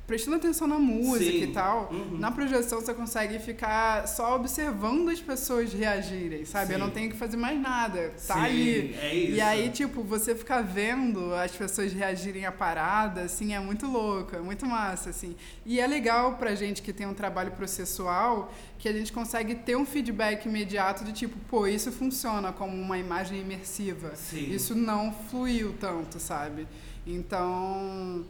prestando 0.06 0.36
atenção 0.36 0.66
na 0.66 0.78
música 0.78 1.30
Sim. 1.30 1.42
e 1.44 1.46
tal, 1.48 1.88
uhum. 1.92 2.18
na 2.18 2.30
projeção 2.30 2.80
você 2.80 2.92
consegue 2.92 3.38
ficar 3.38 4.06
só 4.08 4.34
observando 4.34 5.08
as 5.08 5.20
pessoas 5.20 5.72
reagirem, 5.72 6.44
sabe? 6.44 6.68
Sim. 6.68 6.72
Eu 6.72 6.78
não 6.78 6.90
tenho 6.90 7.10
que 7.10 7.16
fazer 7.16 7.36
mais 7.36 7.60
nada, 7.60 8.12
tá 8.26 8.34
Sim, 8.34 8.40
ali. 8.40 8.94
É 9.00 9.14
isso. 9.14 9.32
E 9.36 9.40
aí, 9.40 9.70
tipo, 9.70 10.02
você 10.02 10.34
ficar 10.34 10.62
vendo 10.62 11.32
as 11.34 11.52
pessoas 11.52 11.92
reagirem 11.92 12.44
à 12.44 12.52
parada, 12.52 13.22
assim, 13.22 13.54
é 13.54 13.60
muito 13.60 13.86
louco, 13.86 14.34
é 14.34 14.40
muito 14.40 14.66
massa, 14.66 15.10
assim. 15.10 15.36
E 15.64 15.78
é 15.78 15.86
legal 15.86 16.34
pra 16.34 16.54
gente 16.54 16.82
que 16.82 16.92
tem 16.92 17.06
um 17.06 17.14
trabalho 17.14 17.52
processual 17.52 18.52
que 18.78 18.88
a 18.88 18.92
gente 18.92 19.12
consegue 19.12 19.54
ter 19.54 19.76
um 19.76 19.86
feedback 19.86 20.46
imediato 20.46 21.04
de 21.04 21.12
tipo, 21.12 21.38
pô, 21.48 21.68
isso 21.68 21.92
funciona 21.92 22.52
como 22.52 22.76
uma 22.76 22.98
imagem 22.98 23.40
imersiva. 23.40 24.12
Isso 24.32 24.74
não 24.74 25.12
fluiu 25.12 25.74
tanto, 25.78 26.18
sabe? 26.18 26.66
Então 27.06 28.24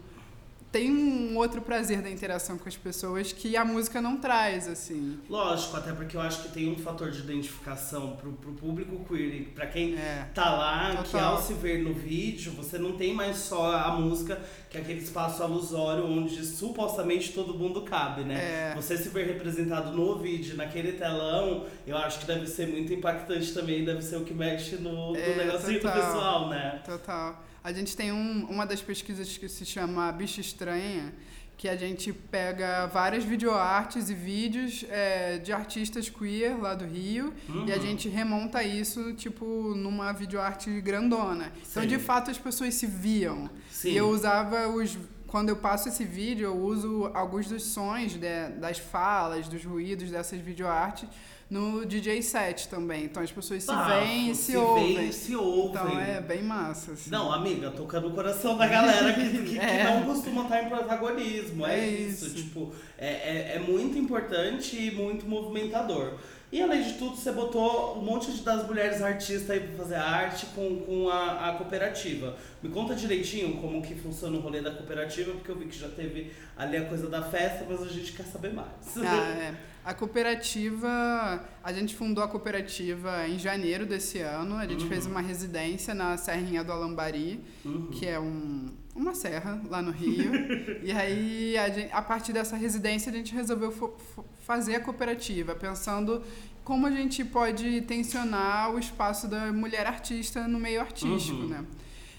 tem 0.73 0.91
um 0.91 1.37
outro 1.37 1.61
prazer 1.61 2.01
da 2.01 2.11
interação 2.11 2.57
com 2.57 2.67
as 2.67 2.77
pessoas 2.77 3.31
que 3.31 3.57
a 3.59 3.65
música 3.65 4.01
não 4.01 4.17
traz, 4.17 4.67
assim. 4.67 5.21
Lógico, 5.29 5.77
até 5.77 5.93
porque 5.93 6.17
eu 6.17 6.21
acho 6.23 6.45
que 6.45 6.49
tem 6.49 6.73
um 6.73 6.79
fator 6.79 7.11
de 7.11 7.21
identificação 7.21 8.17
pro, 8.17 8.33
pro 8.33 8.53
público 8.53 9.05
queer, 9.05 9.51
para 9.55 9.67
quem 9.67 9.95
é, 9.95 10.27
tá 10.35 10.51
lá, 10.51 10.97
total. 10.97 11.05
que 11.05 11.19
ao 11.19 11.43
se 11.43 11.53
ver 11.53 11.83
no 11.83 11.93
vídeo, 11.93 12.53
você 12.53 12.79
não 12.79 12.93
tem 12.97 13.13
mais 13.13 13.37
só 13.37 13.71
a 13.71 13.91
música, 13.93 14.41
que 14.71 14.79
é 14.79 14.81
aquele 14.81 15.01
espaço 15.01 15.43
alusório 15.43 16.07
onde 16.07 16.43
supostamente 16.43 17.33
todo 17.33 17.53
mundo 17.53 17.83
cabe, 17.83 18.25
né? 18.25 18.71
É. 18.71 18.75
Você 18.75 18.97
se 18.97 19.11
ver 19.11 19.27
representado 19.27 19.93
no 19.93 20.19
vídeo, 20.19 20.57
naquele 20.57 20.93
telão, 20.93 21.67
eu 21.87 21.99
acho 21.99 22.21
que 22.21 22.27
deve 22.27 22.47
ser 22.47 22.67
muito 22.69 22.91
impactante 22.95 23.53
também, 23.53 23.85
deve 23.85 24.01
ser 24.01 24.17
o 24.17 24.25
que 24.25 24.33
mexe 24.33 24.77
no, 24.77 25.15
é, 25.15 25.29
no 25.29 25.45
negocinho 25.45 25.81
total, 25.81 25.95
do 25.95 26.01
pessoal, 26.01 26.49
né? 26.49 26.81
Total. 26.83 27.52
A 27.65 27.73
gente 27.73 27.97
tem 27.97 28.11
um, 28.11 28.47
uma 28.51 28.67
das 28.67 28.83
pesquisas 28.83 29.37
que 29.37 29.49
se 29.49 29.65
chama 29.65 30.11
Bicho 30.11 30.41
Estranha, 30.41 31.13
que 31.57 31.69
a 31.69 31.77
gente 31.77 32.13
pega 32.13 32.87
várias 32.87 33.23
videoartes 33.23 34.11
e 34.11 34.15
vídeos 34.15 34.85
é, 34.89 35.39
de 35.39 35.53
artistas 35.53 36.09
queer 36.09 36.61
lá 36.61 36.75
do 36.75 36.85
Rio 36.85 37.33
uhum. 37.49 37.67
e 37.67 37.73
a 37.73 37.77
uhum. 37.77 37.83
gente 37.83 38.09
remonta 38.09 38.65
isso, 38.65 39.13
tipo, 39.13 39.45
numa 39.77 40.13
videoarte 40.13 40.81
grandona. 40.81 41.53
Sim. 41.63 41.71
Então, 41.71 41.87
de 41.87 41.99
fato, 41.99 42.33
as 42.33 42.39
pessoas 42.39 42.75
se 42.75 42.87
viam. 42.87 43.49
Sim. 43.71 43.91
E 43.91 43.97
eu 43.97 44.09
usava 44.09 44.67
os 44.69 44.99
quando 45.29 45.49
eu 45.49 45.57
passo 45.57 45.89
esse 45.89 46.05
vídeo, 46.05 46.45
eu 46.45 46.57
uso 46.59 47.11
alguns 47.15 47.49
dos 47.49 47.63
sons 47.63 48.13
de, 48.13 48.49
das 48.61 48.79
falas, 48.79 49.49
dos 49.49 49.65
ruídos 49.65 50.11
dessas 50.11 50.39
videoartes 50.39 51.09
no 51.53 51.85
DJ 51.85 52.23
set 52.23 52.67
também. 52.69 53.05
Então 53.05 53.23
as 53.23 53.31
pessoas 53.31 53.63
se 53.63 53.71
veem 53.71 54.31
e 54.31 54.35
se, 54.35 54.53
se 54.53 54.57
ouvem. 54.57 55.09
e 55.09 55.13
se 55.13 55.37
ouvem. 55.37 55.83
Então 55.83 56.01
é 56.01 56.19
bem 56.19 56.43
massa. 56.43 56.93
Assim. 56.93 57.11
Não, 57.11 57.31
amiga, 57.31 57.71
tocando 57.71 58.09
o 58.09 58.13
coração 58.13 58.57
da 58.57 58.67
galera 58.67 59.13
que, 59.13 59.43
que, 59.45 59.59
é. 59.61 59.77
que 59.77 59.85
não 59.85 60.03
costuma 60.03 60.45
estar 60.45 60.63
em 60.63 60.71
protagonismo. 60.71 61.67
É, 61.67 61.79
é 61.79 61.89
isso. 61.89 62.25
isso. 62.25 62.37
Tipo, 62.37 62.73
é, 62.97 63.07
é, 63.07 63.53
é 63.57 63.59
muito 63.59 63.99
importante 63.99 64.79
e 64.79 64.93
muito 64.93 65.27
movimentador. 65.27 66.15
E 66.51 66.63
além 66.63 66.83
de 66.83 66.95
tudo, 66.95 67.17
você 67.17 67.33
botou 67.33 67.99
um 67.99 68.03
monte 68.03 68.33
de, 68.33 68.43
das 68.43 68.67
mulheres 68.67 69.03
artistas 69.03 69.51
aí 69.51 69.61
pra 69.61 69.77
fazer 69.77 69.97
arte 69.97 70.47
com, 70.55 70.81
com 70.81 71.11
a, 71.11 71.51
a 71.51 71.53
cooperativa. 71.55 72.35
Me 72.63 72.71
conta 72.71 72.95
direitinho 72.95 73.59
como 73.59 73.83
que 73.83 73.95
funciona 73.95 74.39
o 74.39 74.41
rolê 74.41 74.63
da 74.63 74.71
cooperativa, 74.71 75.33
porque 75.33 75.51
eu 75.51 75.57
vi 75.57 75.67
que 75.67 75.79
já 75.79 75.89
teve 75.89 76.33
ali 76.57 76.79
a 76.79 76.85
coisa 76.87 77.09
da 77.09 77.23
festa, 77.23 77.67
mas 77.69 77.83
a 77.83 77.89
gente 77.89 78.13
quer 78.13 78.25
saber 78.25 78.55
mais. 78.55 78.69
Ah, 78.99 79.29
é. 79.39 79.72
A 79.85 79.93
cooperativa, 79.93 81.45
a 81.63 81.73
gente 81.73 81.95
fundou 81.95 82.23
a 82.23 82.29
cooperativa 82.29 83.27
em 83.27 83.37
janeiro 83.37 83.85
desse 83.85 84.21
ano. 84.21 84.57
A 84.57 84.67
gente 84.67 84.85
uhum. 84.85 84.89
fez 84.89 85.07
uma 85.07 85.21
residência 85.21 85.93
na 85.93 86.17
Serrinha 86.17 86.63
do 86.63 86.71
Alambari, 86.71 87.41
uhum. 87.65 87.89
que 87.89 88.07
é 88.07 88.19
um, 88.21 88.71
uma 88.95 89.13
serra 89.13 89.61
lá 89.69 89.83
no 89.83 89.91
Rio. 89.91 90.31
e 90.85 90.93
aí, 90.93 91.59
a, 91.59 91.69
gente, 91.69 91.93
a, 91.93 92.01
partir 92.01 92.33
dessa 92.33 92.57
residência, 92.57 93.11
a 93.11 93.15
gente 93.15 93.35
resolveu 93.35 93.73
fazer 94.41 94.77
a 94.77 94.81
cooperativa, 94.81 95.53
pensando 95.55 96.23
como 96.63 96.87
a 96.87 96.91
gente 96.91 97.25
pode 97.25 97.81
tensionar 97.83 98.71
o 98.73 98.79
espaço 98.79 99.27
da 99.27 99.53
mulher 99.53 99.85
artista 99.85 100.47
no 100.47 100.61
meio 100.61 100.81
artístico, 100.81 101.41
uhum. 101.41 101.49
né? 101.49 101.65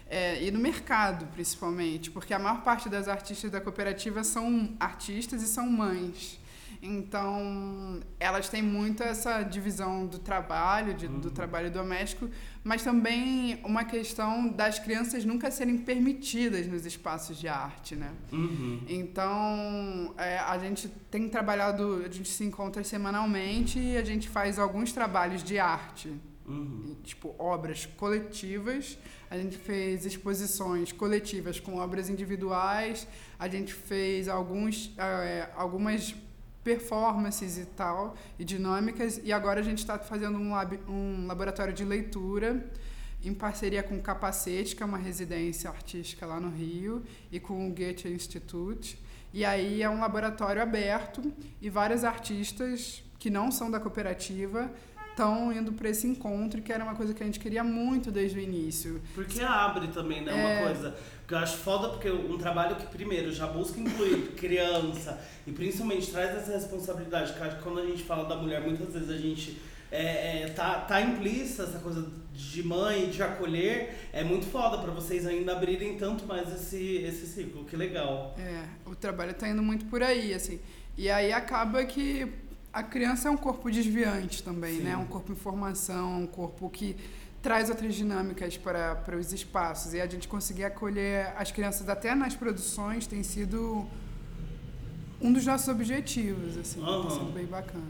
É, 0.10 0.44
e 0.44 0.52
no 0.52 0.60
mercado, 0.60 1.26
principalmente, 1.28 2.12
porque 2.12 2.34
a 2.34 2.40
maior 2.40 2.62
parte 2.62 2.90
das 2.90 3.08
artistas 3.08 3.50
da 3.50 3.62
cooperativa 3.62 4.24
são 4.24 4.76
artistas 4.80 5.42
e 5.42 5.48
são 5.48 5.68
mães. 5.68 6.43
Então, 6.86 8.02
elas 8.20 8.50
têm 8.50 8.62
muito 8.62 9.02
essa 9.02 9.42
divisão 9.42 10.06
do 10.06 10.20
trabalho, 10.20 10.94
de, 10.94 11.06
uhum. 11.06 11.18
do 11.18 11.32
trabalho 11.32 11.72
doméstico, 11.72 12.30
mas 12.62 12.84
também 12.84 13.58
uma 13.64 13.86
questão 13.86 14.50
das 14.50 14.80
crianças 14.80 15.24
nunca 15.24 15.50
serem 15.50 15.78
permitidas 15.78 16.68
nos 16.68 16.86
espaços 16.86 17.40
de 17.40 17.48
arte, 17.48 17.96
né? 17.96 18.12
Uhum. 18.34 18.84
Então, 18.90 20.14
é, 20.18 20.38
a 20.40 20.58
gente 20.58 20.90
tem 21.10 21.30
trabalhado, 21.30 22.04
a 22.06 22.10
gente 22.10 22.28
se 22.28 22.44
encontra 22.44 22.84
semanalmente 22.84 23.80
e 23.80 23.96
a 23.96 24.04
gente 24.04 24.28
faz 24.28 24.60
alguns 24.60 24.92
trabalhos 24.92 25.42
de 25.42 25.58
arte, 25.58 26.14
uhum. 26.46 26.98
tipo 27.02 27.34
obras 27.40 27.86
coletivas. 27.86 28.98
A 29.32 29.38
gente 29.38 29.58
fez 29.58 30.06
exposições 30.06 30.92
coletivas 30.92 31.62
com 31.62 31.78
obras 31.78 32.10
individuais. 32.10 33.08
A 33.40 33.48
gente 33.48 33.74
fez 33.74 34.28
alguns, 34.28 34.94
é, 34.98 35.50
algumas 35.56 36.14
performances 36.64 37.58
e 37.58 37.66
tal, 37.66 38.16
e 38.40 38.46
dinâmicas. 38.46 39.20
E 39.24 39.32
agora 39.32 39.60
a 39.60 39.64
gente 39.64 39.80
está 39.80 40.00
fazendo 40.00 40.38
um, 40.38 40.52
lab, 40.52 40.80
um 40.88 41.28
laboratório 41.28 41.74
de 41.74 41.84
leitura 41.84 42.66
em 43.24 43.34
parceria 43.34 43.82
com 43.82 43.96
o 43.96 44.02
Capacete, 44.02 44.76
que 44.76 44.84
é 44.84 44.86
uma 44.86 44.98
residência 44.98 45.70
artística 45.70 46.26
lá 46.26 46.40
no 46.40 46.50
Rio, 46.50 47.04
e 47.32 47.40
com 47.40 47.68
o 47.68 47.72
Goethe 47.72 48.10
Institute. 48.10 49.00
E 49.34 49.44
aí 49.46 49.82
é 49.82 49.90
um 49.90 50.00
laboratório 50.00 50.62
aberto 50.62 51.34
e 51.62 51.70
vários 51.70 52.04
artistas 52.04 53.04
que 53.18 53.30
não 53.30 53.52
são 53.52 53.72
da 53.72 53.80
cooperativa 53.80 54.70
estão 55.10 55.54
indo 55.54 55.72
para 55.72 55.90
esse 55.90 56.06
encontro, 56.06 56.62
que 56.62 56.74
era 56.74 56.84
uma 56.84 56.96
coisa 56.96 57.14
que 57.14 57.24
a 57.24 57.26
gente 57.26 57.40
queria 57.40 57.64
muito 57.64 58.12
desde 58.12 58.38
o 58.38 58.42
início. 58.42 59.02
Porque 59.16 59.42
abre 59.42 59.88
também, 59.88 60.22
né? 60.22 60.32
É... 60.32 60.62
Uma 60.62 60.72
coisa 60.72 60.96
que 61.34 61.36
eu 61.36 61.40
acho 61.40 61.58
foda, 61.58 61.90
porque 61.90 62.10
um 62.10 62.38
trabalho 62.38 62.76
que, 62.76 62.86
primeiro, 62.86 63.34
já 63.34 63.48
busca 63.48 63.80
incluir 63.80 64.34
criança 64.38 65.20
e 65.48 65.52
principalmente 65.52 66.12
traz 66.12 66.38
essa 66.38 66.52
responsabilidade, 66.52 67.34
que 67.34 67.64
quando 67.64 67.80
a 67.80 67.86
gente 67.86 68.04
fala 68.04 68.30
da 68.30 68.36
mulher, 68.36 68.62
muitas 68.62 68.94
vezes 68.94 69.10
a 69.10 69.18
gente 69.18 69.60
é, 69.92 70.44
é, 70.44 70.48
tá, 70.50 70.82
tá 70.82 71.02
implícita 71.02 71.64
essa 71.64 71.80
coisa 71.80 72.08
de 72.32 72.64
mãe, 72.64 73.10
de 73.10 73.24
acolher, 73.24 74.10
é 74.14 74.24
muito 74.24 74.46
foda 74.46 74.78
para 74.78 74.92
vocês 74.92 75.26
ainda 75.26 75.54
abrirem 75.54 75.98
tanto 75.98 76.26
mais 76.28 76.54
esse, 76.54 76.98
esse 76.98 77.26
ciclo, 77.26 77.66
que 77.66 77.76
legal. 77.76 78.36
É, 78.38 78.66
o 78.86 78.96
trabalho 78.96 79.34
tá 79.34 79.48
indo 79.48 79.64
muito 79.64 79.86
por 79.86 80.04
aí, 80.04 80.36
assim. 80.36 80.60
E 80.96 81.10
aí 81.10 81.34
acaba 81.34 81.84
que 81.84 82.32
a 82.72 82.84
criança 82.84 83.28
é 83.28 83.32
um 83.32 83.38
corpo 83.38 83.72
desviante 83.72 84.44
também, 84.44 84.78
Sim. 84.78 84.84
né? 84.84 84.98
Um 84.98 85.06
corpo 85.06 85.32
em 85.32 85.36
formação, 85.36 86.22
um 86.22 86.28
corpo 86.28 86.70
que 86.70 86.96
traz 87.44 87.70
outras 87.70 87.94
dinâmicas 87.94 88.58
para, 88.58 88.96
para 88.96 89.18
os 89.18 89.34
espaços. 89.34 89.94
E 89.94 90.00
a 90.00 90.08
gente 90.08 90.28
conseguir 90.30 90.64
acolher 90.64 91.34
as 91.38 91.52
crianças 91.52 91.90
até 91.90 92.16
nas 92.16 92.34
produções 92.34 93.06
tem 93.06 93.22
sido 93.22 93.86
um 95.22 95.32
dos 95.32 95.46
nossos 95.46 95.68
objetivos, 95.68 96.58
assim. 96.58 96.80
Uhum. 96.80 97.02
Tem 97.02 97.12
sido 97.12 97.34
bem 97.34 97.46
bacana. 97.46 97.84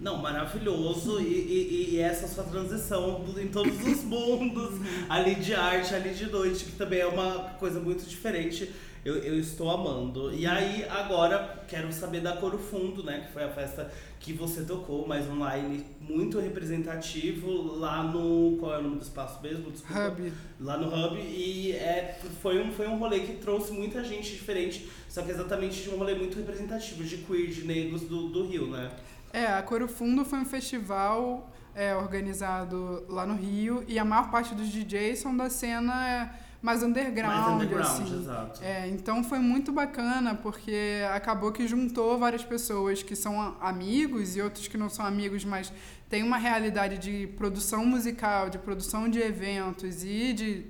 Não, 0.00 0.16
maravilhoso. 0.16 1.20
E, 1.20 1.24
e, 1.24 1.94
e, 1.94 1.98
essa 1.98 2.26
sua 2.28 2.44
transição 2.44 3.24
em 3.36 3.48
todos 3.48 3.84
os 3.84 4.02
mundos, 4.04 4.80
ali 5.08 5.34
de 5.34 5.54
arte, 5.54 5.92
ali 5.92 6.14
de 6.14 6.26
noite, 6.26 6.64
que 6.64 6.72
também 6.72 7.00
é 7.00 7.06
uma 7.06 7.50
coisa 7.58 7.80
muito 7.80 8.08
diferente 8.08 8.72
eu, 9.04 9.16
eu 9.16 9.38
estou 9.38 9.70
amando. 9.70 10.32
E 10.32 10.46
aí, 10.46 10.84
agora, 10.88 11.64
quero 11.66 11.92
saber 11.92 12.20
da 12.20 12.36
Coro 12.36 12.58
Fundo, 12.58 13.02
né? 13.02 13.24
Que 13.26 13.32
foi 13.32 13.44
a 13.44 13.48
festa 13.48 13.90
que 14.18 14.34
você 14.34 14.62
tocou, 14.62 15.08
mais 15.08 15.26
online 15.28 15.84
muito 16.00 16.38
representativo 16.38 17.78
lá 17.78 18.02
no. 18.02 18.58
Qual 18.58 18.74
é 18.74 18.78
o 18.78 18.82
nome 18.82 18.96
do 18.96 19.02
espaço 19.02 19.42
mesmo? 19.42 19.70
Desculpa. 19.70 20.08
Hub. 20.08 20.32
Lá 20.60 20.76
no 20.76 20.88
Hub. 20.88 21.18
E 21.18 21.72
é, 21.72 22.18
foi, 22.42 22.62
um, 22.62 22.70
foi 22.70 22.86
um 22.86 22.98
rolê 22.98 23.20
que 23.20 23.36
trouxe 23.36 23.72
muita 23.72 24.04
gente 24.04 24.32
diferente, 24.32 24.88
só 25.08 25.22
que 25.22 25.30
exatamente 25.30 25.82
de 25.82 25.90
um 25.90 25.96
rolê 25.96 26.14
muito 26.14 26.36
representativo, 26.36 27.02
de 27.02 27.18
queer, 27.18 27.48
de 27.48 27.64
negros 27.64 28.02
do, 28.02 28.28
do 28.28 28.46
Rio, 28.46 28.66
né? 28.66 28.90
É, 29.32 29.46
a 29.46 29.62
Coro 29.62 29.88
Fundo 29.88 30.24
foi 30.24 30.40
um 30.40 30.44
festival 30.44 31.50
é, 31.74 31.94
organizado 31.96 33.04
lá 33.08 33.24
no 33.24 33.34
Rio 33.34 33.84
e 33.88 33.98
a 33.98 34.04
maior 34.04 34.30
parte 34.30 34.54
dos 34.54 34.68
DJs 34.68 35.20
são 35.20 35.34
da 35.34 35.48
cena. 35.48 36.08
É, 36.08 36.49
mais 36.62 36.82
underground. 36.82 37.34
Mais 37.34 37.54
underground, 37.54 38.02
assim. 38.02 38.20
exato. 38.20 38.62
É, 38.62 38.88
então 38.88 39.24
foi 39.24 39.38
muito 39.38 39.72
bacana, 39.72 40.34
porque 40.34 41.02
acabou 41.12 41.52
que 41.52 41.66
juntou 41.66 42.18
várias 42.18 42.44
pessoas 42.44 43.02
que 43.02 43.16
são 43.16 43.56
amigos 43.60 44.36
e 44.36 44.42
outros 44.42 44.68
que 44.68 44.76
não 44.76 44.90
são 44.90 45.04
amigos, 45.06 45.44
mas 45.44 45.72
tem 46.08 46.22
uma 46.22 46.36
realidade 46.36 46.98
de 46.98 47.26
produção 47.28 47.86
musical, 47.86 48.50
de 48.50 48.58
produção 48.58 49.08
de 49.08 49.20
eventos 49.20 50.04
e 50.04 50.32
de, 50.32 50.66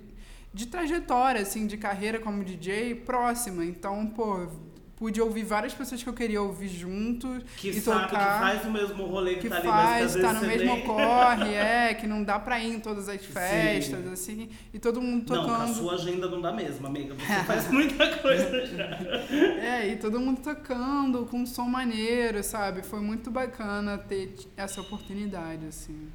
de 0.54 0.66
trajetória, 0.66 1.40
assim, 1.40 1.66
de 1.66 1.76
carreira 1.76 2.20
como 2.20 2.44
DJ 2.44 2.94
próxima. 2.94 3.64
Então, 3.64 4.06
pô, 4.06 4.46
pude 5.00 5.18
ouvir 5.18 5.44
várias 5.44 5.72
pessoas 5.72 6.02
que 6.02 6.08
eu 6.10 6.12
queria 6.12 6.42
ouvir 6.42 6.68
junto 6.68 7.26
que 7.56 7.70
e 7.70 7.80
sabe, 7.80 8.10
tocar. 8.10 8.34
Que 8.34 8.44
faz 8.44 8.66
o 8.66 8.70
mesmo 8.70 9.06
rolê 9.06 9.36
que, 9.36 9.40
que 9.40 9.48
tá 9.48 9.56
ali, 9.56 9.66
faz, 9.66 10.14
mas 10.14 10.22
tá 10.22 10.32
no 10.34 10.46
mesmo 10.46 10.74
nem... 10.74 10.84
corre, 10.84 11.54
é, 11.54 11.94
que 11.98 12.06
não 12.06 12.22
dá 12.22 12.38
pra 12.38 12.60
ir 12.60 12.74
em 12.74 12.80
todas 12.80 13.08
as 13.08 13.24
festas, 13.24 14.04
Sim. 14.04 14.12
assim, 14.12 14.50
e 14.74 14.78
todo 14.78 15.00
mundo 15.00 15.24
tocando. 15.24 15.46
Não, 15.46 15.62
a 15.62 15.68
sua 15.68 15.94
agenda 15.94 16.28
não 16.28 16.42
dá 16.42 16.52
mesmo, 16.52 16.86
amiga, 16.86 17.14
você 17.14 17.32
faz 17.46 17.70
muita 17.70 18.18
coisa 18.18 18.66
já. 18.66 18.90
É, 19.70 19.88
e 19.88 19.96
todo 19.96 20.20
mundo 20.20 20.42
tocando 20.42 21.24
com 21.26 21.38
um 21.38 21.46
som 21.46 21.64
maneiro, 21.64 22.42
sabe? 22.42 22.82
Foi 22.82 23.00
muito 23.00 23.30
bacana 23.30 23.96
ter 23.96 24.34
essa 24.54 24.82
oportunidade, 24.82 25.64
assim. 25.66 26.10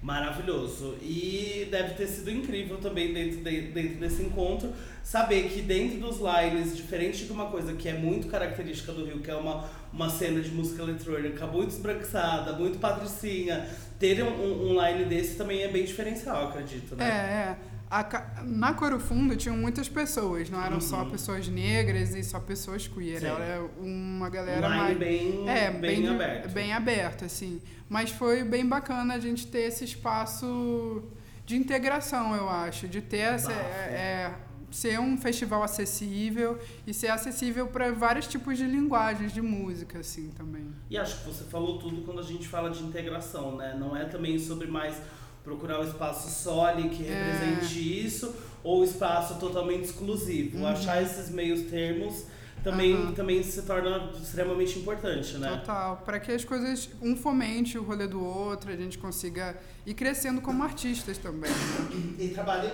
Maravilhoso. 0.00 0.96
E 1.02 1.66
deve 1.70 1.94
ter 1.94 2.06
sido 2.06 2.30
incrível 2.30 2.78
também 2.78 3.12
dentro, 3.12 3.38
de, 3.38 3.60
dentro 3.62 3.98
desse 3.98 4.22
encontro 4.22 4.72
saber 5.02 5.48
que 5.48 5.62
dentro 5.62 5.98
dos 5.98 6.18
lines, 6.18 6.76
diferente 6.76 7.24
de 7.24 7.32
uma 7.32 7.46
coisa 7.46 7.72
que 7.72 7.88
é 7.88 7.94
muito 7.94 8.28
característica 8.28 8.92
do 8.92 9.04
Rio, 9.04 9.20
que 9.20 9.30
é 9.30 9.34
uma, 9.34 9.68
uma 9.92 10.08
cena 10.08 10.40
de 10.40 10.50
música 10.50 10.82
eletrônica 10.82 11.46
muito 11.46 11.70
esbranquiçada, 11.70 12.52
muito 12.52 12.78
patricinha, 12.78 13.66
ter 13.98 14.22
um, 14.22 14.70
um 14.70 14.86
line 14.86 15.04
desse 15.06 15.36
também 15.36 15.62
é 15.62 15.68
bem 15.68 15.84
diferencial, 15.84 16.48
acredito, 16.48 16.94
né? 16.94 17.04
É, 17.04 17.64
é. 17.64 17.77
A, 17.90 18.42
na 18.44 18.74
Coro 18.74 19.00
Fundo 19.00 19.34
tinham 19.34 19.56
muitas 19.56 19.88
pessoas, 19.88 20.50
não 20.50 20.62
eram 20.62 20.74
uhum. 20.74 20.80
só 20.80 21.04
pessoas 21.06 21.48
negras 21.48 22.14
e 22.14 22.22
só 22.22 22.38
pessoas 22.38 22.86
queer. 22.86 23.20
Sim. 23.20 23.26
Era 23.26 23.62
uma 23.78 24.28
galera 24.28 24.66
um 24.66 24.70
mais. 24.70 24.98
Bem, 24.98 25.48
é, 25.48 25.70
bem, 25.70 26.02
bem 26.02 26.08
aberto. 26.08 26.52
Bem 26.52 26.72
aberto, 26.72 27.24
assim. 27.24 27.62
Mas 27.88 28.10
foi 28.10 28.44
bem 28.44 28.66
bacana 28.66 29.14
a 29.14 29.18
gente 29.18 29.46
ter 29.46 29.60
esse 29.60 29.84
espaço 29.84 31.02
de 31.46 31.56
integração, 31.56 32.36
eu 32.36 32.48
acho. 32.48 32.86
De 32.86 33.00
ter 33.00 33.18
essa. 33.18 33.52
É, 33.52 34.34
ser 34.70 35.00
um 35.00 35.16
festival 35.16 35.62
acessível 35.62 36.58
e 36.86 36.92
ser 36.92 37.08
acessível 37.08 37.68
para 37.68 37.90
vários 37.92 38.26
tipos 38.26 38.58
de 38.58 38.64
linguagens 38.64 39.32
de 39.32 39.40
música, 39.40 40.00
assim, 40.00 40.30
também. 40.36 40.66
E 40.90 40.98
acho 40.98 41.20
que 41.20 41.26
você 41.26 41.44
falou 41.44 41.78
tudo 41.78 42.02
quando 42.02 42.20
a 42.20 42.22
gente 42.22 42.46
fala 42.46 42.70
de 42.70 42.82
integração, 42.82 43.56
né? 43.56 43.74
Não 43.78 43.96
é 43.96 44.04
também 44.04 44.38
sobre 44.38 44.66
mais 44.66 45.00
procurar 45.48 45.80
o 45.80 45.82
um 45.82 45.88
espaço 45.88 46.28
só 46.30 46.66
ali 46.66 46.90
que 46.90 47.06
é. 47.06 47.08
represente 47.08 47.78
é. 47.78 48.06
isso 48.06 48.34
ou 48.62 48.84
espaço 48.84 49.38
totalmente 49.38 49.84
exclusivo. 49.84 50.58
Uhum. 50.58 50.66
Achar 50.66 51.02
esses 51.02 51.30
meios 51.30 51.62
termos 51.70 52.26
também, 52.62 52.94
Aham. 52.94 53.12
também 53.12 53.42
se 53.42 53.62
torna 53.62 54.10
extremamente 54.20 54.78
importante, 54.78 55.38
né? 55.38 55.56
Total. 55.58 55.96
Para 56.04 56.20
que 56.20 56.32
as 56.32 56.44
coisas, 56.44 56.90
um 57.00 57.16
fomente 57.16 57.78
o 57.78 57.82
rolê 57.82 58.06
do 58.06 58.22
outro, 58.22 58.70
a 58.70 58.76
gente 58.76 58.98
consiga 58.98 59.56
ir 59.86 59.94
crescendo 59.94 60.40
como 60.40 60.62
artistas 60.62 61.16
também. 61.18 61.50
Né? 61.50 62.16
E 62.18 62.28
trabalhe 62.28 62.70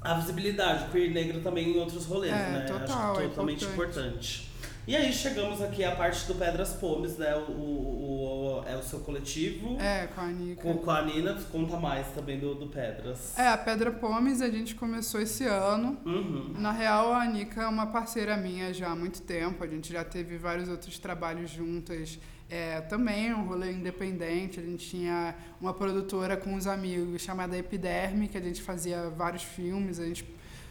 a 0.00 0.14
visibilidade 0.14 0.90
queer 0.90 1.12
negra 1.12 1.40
também 1.40 1.70
em 1.70 1.78
outros 1.78 2.04
rolês, 2.04 2.34
É, 2.34 2.50
né? 2.50 2.66
total, 2.66 3.12
Acho 3.12 3.20
é 3.20 3.28
totalmente 3.28 3.64
importante. 3.64 4.02
importante. 4.02 4.51
E 4.84 4.96
aí 4.96 5.12
chegamos 5.12 5.62
aqui 5.62 5.84
à 5.84 5.94
parte 5.94 6.26
do 6.26 6.34
Pedras 6.34 6.72
Pomes, 6.72 7.16
né? 7.16 7.36
O, 7.36 7.52
o, 7.52 8.58
o- 8.60 8.64
é 8.66 8.76
o 8.76 8.82
seu 8.82 8.98
coletivo. 9.00 9.76
É, 9.80 10.08
com 10.08 10.20
a 10.20 10.24
Anica. 10.24 10.62
Com, 10.62 10.76
com 10.78 10.90
a 10.90 11.02
Nina, 11.02 11.34
conta 11.52 11.76
mais 11.76 12.08
também 12.08 12.38
do, 12.40 12.54
do 12.56 12.66
Pedras. 12.66 13.38
É, 13.38 13.46
a 13.46 13.56
Pedra 13.56 13.92
Pomes 13.92 14.40
a 14.42 14.50
gente 14.50 14.74
começou 14.74 15.20
esse 15.20 15.44
ano. 15.44 15.96
Uhum. 16.04 16.54
Na 16.58 16.72
real, 16.72 17.12
a 17.12 17.22
Anica 17.22 17.62
é 17.62 17.66
uma 17.68 17.86
parceira 17.86 18.36
minha 18.36 18.74
já 18.74 18.90
há 18.90 18.96
muito 18.96 19.22
tempo. 19.22 19.62
A 19.62 19.68
gente 19.68 19.92
já 19.92 20.04
teve 20.04 20.36
vários 20.36 20.68
outros 20.68 20.98
trabalhos 20.98 21.50
juntas. 21.50 22.18
É, 22.50 22.80
também 22.82 23.32
um 23.32 23.46
rolê 23.46 23.70
independente. 23.70 24.58
A 24.58 24.62
gente 24.64 24.88
tinha 24.88 25.32
uma 25.60 25.72
produtora 25.72 26.36
com 26.36 26.54
os 26.56 26.66
amigos 26.66 27.22
chamada 27.22 27.56
Epiderme, 27.56 28.26
que 28.26 28.36
a 28.36 28.42
gente 28.42 28.60
fazia 28.60 29.08
vários 29.10 29.44
filmes. 29.44 30.00
A 30.00 30.04
gente 30.06 30.24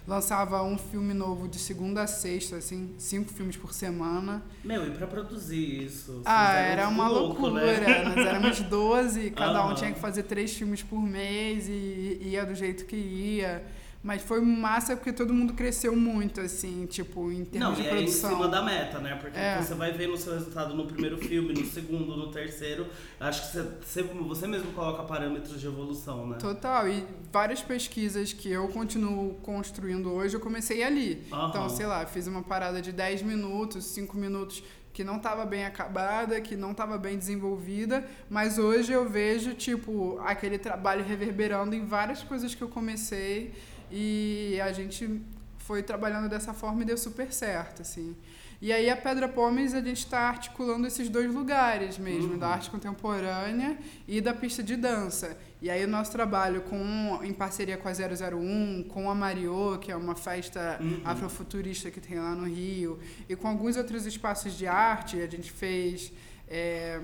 lançava 0.07 0.61
um 0.63 0.77
filme 0.77 1.13
novo 1.13 1.47
de 1.47 1.59
segunda 1.59 2.01
a 2.03 2.07
sexta, 2.07 2.57
assim, 2.57 2.93
cinco 2.97 3.31
filmes 3.31 3.55
por 3.57 3.73
semana. 3.73 4.43
Meu, 4.63 4.87
e 4.87 4.91
pra 4.91 5.07
produzir 5.07 5.83
isso? 5.85 6.21
Ah, 6.25 6.53
era 6.55 6.87
uma 6.87 7.07
louco, 7.07 7.41
loucura. 7.41 7.79
Né? 7.79 8.03
Nós 8.03 8.17
éramos 8.25 8.59
12, 8.67 9.31
cada 9.31 9.63
um 9.63 9.67
Aham. 9.67 9.75
tinha 9.75 9.91
que 9.91 9.99
fazer 9.99 10.23
três 10.23 10.53
filmes 10.53 10.81
por 10.83 10.99
mês 11.01 11.67
e 11.67 12.19
ia 12.21 12.45
do 12.45 12.55
jeito 12.55 12.85
que 12.85 12.95
ia. 12.95 13.63
Mas 14.03 14.23
foi 14.23 14.41
massa 14.41 14.95
porque 14.95 15.13
todo 15.13 15.31
mundo 15.31 15.53
cresceu 15.53 15.95
muito, 15.95 16.41
assim, 16.41 16.87
tipo, 16.87 17.31
em 17.31 17.45
termos 17.45 17.69
Não, 17.69 17.75
de 17.75 17.81
e 17.83 17.85
é 17.87 17.91
em 17.91 17.95
produção. 17.97 18.29
cima 18.31 18.47
da 18.47 18.63
meta, 18.63 18.97
né? 18.97 19.15
Porque 19.15 19.37
É. 19.37 19.61
você 19.61 19.75
vai 19.75 19.91
vendo 19.91 20.13
o 20.13 20.17
seu 20.17 20.33
resultado 20.33 20.73
no 20.73 20.87
primeiro 20.87 21.17
filme, 21.19 21.53
no 21.53 21.63
segundo, 21.65 22.17
no 22.17 22.31
terceiro. 22.31 22.87
Acho 23.19 23.51
que 23.51 23.57
você, 23.85 24.01
você, 24.03 24.47
mesmo 24.47 24.71
coloca 24.73 25.03
parâmetros 25.03 25.61
de 25.61 25.67
evolução, 25.67 26.25
né? 26.27 26.37
Total, 26.39 26.87
e 26.89 27.05
várias 27.31 27.61
pesquisas 27.61 28.33
que 28.33 28.49
eu 28.51 28.67
continuo 28.69 29.35
construindo 29.43 30.11
hoje, 30.11 30.35
eu 30.35 30.39
comecei 30.41 30.81
ali. 30.83 31.23
Aham. 31.31 31.49
Então, 31.49 31.69
sei 31.69 31.85
lá, 31.85 32.03
fiz 32.07 32.25
uma 32.25 32.41
parada 32.41 32.81
de 32.81 32.91
10 32.91 33.21
minutos, 33.21 33.85
5 33.85 34.17
minutos 34.17 34.63
que 34.93 35.03
não 35.03 35.17
estava 35.17 35.45
bem 35.45 35.63
acabada, 35.65 36.41
que 36.41 36.57
não 36.57 36.71
estava 36.71 36.97
bem 36.97 37.17
desenvolvida, 37.17 38.05
mas 38.29 38.57
hoje 38.57 38.91
eu 38.91 39.07
vejo, 39.07 39.53
tipo, 39.53 40.19
aquele 40.25 40.57
trabalho 40.57 41.05
reverberando 41.05 41.73
em 41.73 41.85
várias 41.85 42.21
coisas 42.23 42.53
que 42.53 42.61
eu 42.61 42.67
comecei 42.67 43.53
e 43.91 44.59
a 44.63 44.71
gente 44.71 45.21
foi 45.57 45.83
trabalhando 45.83 46.27
dessa 46.29 46.53
forma 46.53 46.81
e 46.81 46.85
deu 46.85 46.97
super 46.97 47.31
certo, 47.31 47.81
assim. 47.81 48.15
E 48.61 48.71
aí 48.71 48.89
a 48.91 48.95
Pedra 48.95 49.27
Pomes 49.27 49.73
a 49.73 49.81
gente 49.81 49.97
está 49.99 50.19
articulando 50.29 50.85
esses 50.85 51.09
dois 51.09 51.33
lugares 51.33 51.97
mesmo, 51.97 52.33
Uhum. 52.33 52.37
da 52.37 52.49
arte 52.49 52.69
contemporânea 52.69 53.75
e 54.07 54.21
da 54.21 54.35
pista 54.35 54.61
de 54.61 54.75
dança. 54.75 55.35
E 55.59 55.67
aí 55.69 55.83
o 55.83 55.87
nosso 55.87 56.11
trabalho 56.11 56.61
com 56.61 57.19
em 57.23 57.33
parceria 57.33 57.75
com 57.77 57.87
a 57.89 57.91
001, 57.93 58.83
com 58.87 59.09
a 59.09 59.15
Mariô, 59.15 59.79
que 59.79 59.91
é 59.91 59.95
uma 59.95 60.15
festa 60.15 60.77
Uhum. 60.79 61.01
afrofuturista 61.03 61.89
que 61.89 61.99
tem 61.99 62.19
lá 62.19 62.35
no 62.35 62.45
Rio, 62.47 62.99
e 63.27 63.35
com 63.35 63.47
alguns 63.47 63.77
outros 63.77 64.05
espaços 64.05 64.55
de 64.55 64.67
arte, 64.67 65.19
a 65.19 65.27
gente 65.27 65.51
fez 65.51 66.11
é, 66.47 66.99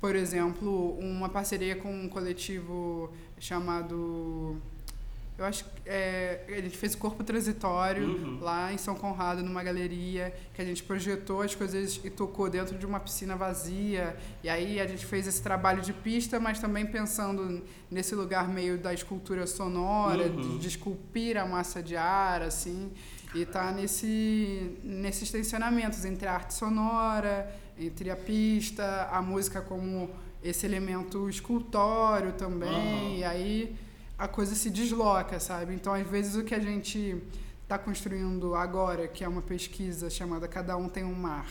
por 0.00 0.14
exemplo, 0.16 0.98
uma 0.98 1.28
parceria 1.28 1.76
com 1.76 1.90
um 2.04 2.08
coletivo 2.08 3.12
chamado 3.38 4.56
eu 5.40 5.46
acho 5.46 5.64
que 5.64 5.70
é, 5.86 6.44
a 6.48 6.60
gente 6.60 6.76
fez 6.76 6.94
o 6.94 6.98
Corpo 6.98 7.24
Transitório 7.24 8.06
Uhum. 8.06 8.38
lá 8.40 8.72
em 8.72 8.76
São 8.78 8.94
Conrado, 8.94 9.42
numa 9.42 9.62
galeria, 9.62 10.34
que 10.54 10.60
a 10.60 10.64
gente 10.64 10.82
projetou 10.82 11.42
as 11.42 11.54
coisas 11.54 11.98
e 12.04 12.10
tocou 12.10 12.48
dentro 12.50 12.76
de 12.78 12.84
uma 12.86 13.00
piscina 13.00 13.34
vazia. 13.36 14.16
E 14.44 14.48
aí 14.48 14.78
a 14.80 14.86
gente 14.86 15.04
fez 15.06 15.26
esse 15.26 15.42
trabalho 15.42 15.80
de 15.82 15.92
pista, 15.92 16.38
mas 16.38 16.58
também 16.60 16.84
pensando 16.86 17.62
nesse 17.90 18.14
lugar 18.14 18.48
meio 18.48 18.76
da 18.78 18.92
escultura 18.92 19.46
sonora, 19.46 20.24
Uhum. 20.26 20.40
de, 20.40 20.58
de 20.58 20.68
esculpir 20.68 21.36
a 21.36 21.46
massa 21.46 21.82
de 21.82 21.96
ar, 21.96 22.42
assim. 22.42 22.90
E 23.34 23.46
tá 23.46 23.70
nesse, 23.72 24.76
nesses 24.82 25.30
tensionamentos 25.30 26.04
entre 26.04 26.26
a 26.28 26.34
arte 26.34 26.52
sonora, 26.54 27.48
entre 27.78 28.10
a 28.10 28.16
pista, 28.16 29.08
a 29.10 29.22
música 29.22 29.60
como 29.60 30.10
esse 30.42 30.66
elemento 30.66 31.28
escultório 31.28 32.32
também. 32.32 32.68
Aham. 32.68 33.14
E 33.18 33.24
aí 33.24 33.76
a 34.20 34.28
coisa 34.28 34.54
se 34.54 34.68
desloca, 34.70 35.40
sabe? 35.40 35.74
Então, 35.74 35.92
às 35.94 36.06
vezes, 36.06 36.34
o 36.36 36.44
que 36.44 36.54
a 36.54 36.60
gente 36.60 37.22
está 37.62 37.78
construindo 37.78 38.54
agora, 38.54 39.08
que 39.08 39.24
é 39.24 39.28
uma 39.28 39.42
pesquisa 39.42 40.10
chamada 40.10 40.46
Cada 40.46 40.76
Um 40.76 40.88
Tem 40.88 41.04
um 41.04 41.14
Mar, 41.14 41.46